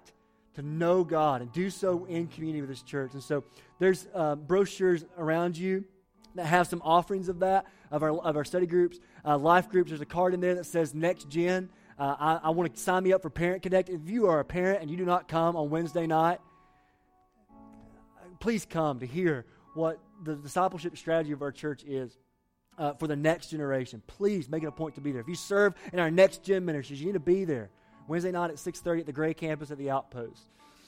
[0.55, 3.13] to know God, and do so in community with this church.
[3.13, 3.43] And so
[3.79, 5.85] there's uh, brochures around you
[6.35, 9.89] that have some offerings of that, of our, of our study groups, uh, life groups.
[9.89, 11.69] There's a card in there that says Next Gen.
[11.99, 13.89] Uh, I, I want to sign me up for Parent Connect.
[13.89, 16.39] If you are a parent and you do not come on Wednesday night,
[18.39, 22.17] please come to hear what the discipleship strategy of our church is.
[22.77, 25.19] Uh, for the next generation, please make it a point to be there.
[25.19, 27.69] If you serve in our next gen ministries, you need to be there
[28.07, 30.43] Wednesday night at 6:30 at the Gray Campus at the Outpost.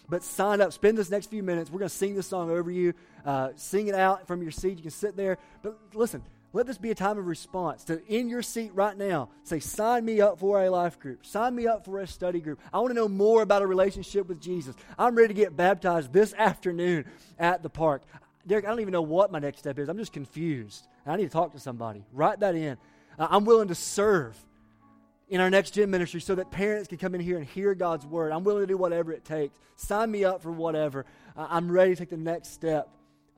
[0.07, 0.71] But sign up.
[0.71, 1.69] Spend this next few minutes.
[1.69, 2.93] We're going to sing this song over you.
[3.25, 4.77] Uh, sing it out from your seat.
[4.77, 5.37] You can sit there.
[5.61, 6.23] But listen,
[6.53, 10.03] let this be a time of response to in your seat right now say sign
[10.03, 11.25] me up for a life group.
[11.25, 12.59] Sign me up for a study group.
[12.73, 14.75] I want to know more about a relationship with jesus.
[14.99, 17.05] I'm ready to get baptized this afternoon
[17.39, 18.03] at the park.
[18.45, 19.87] Derick i don't even know what my next step is.
[19.87, 20.87] I'm just confused.
[21.05, 22.03] I need to talk to somebody.
[22.11, 22.77] Write that in.
[23.17, 24.37] Uh, i'm willing to serve
[25.29, 28.05] in our next gen ministry so that parents can come in here and hear god's
[28.05, 28.33] word.
[28.33, 29.57] I'm willing to do whatever it takes.
[29.77, 31.05] Sign me up for whatever.
[31.37, 32.89] Uh, i'm ready to take the next step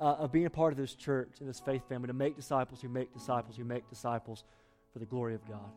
[0.03, 2.81] uh, of being a part of this church and this faith family to make disciples
[2.81, 4.43] who make disciples who make disciples
[4.91, 5.71] for the glory of God.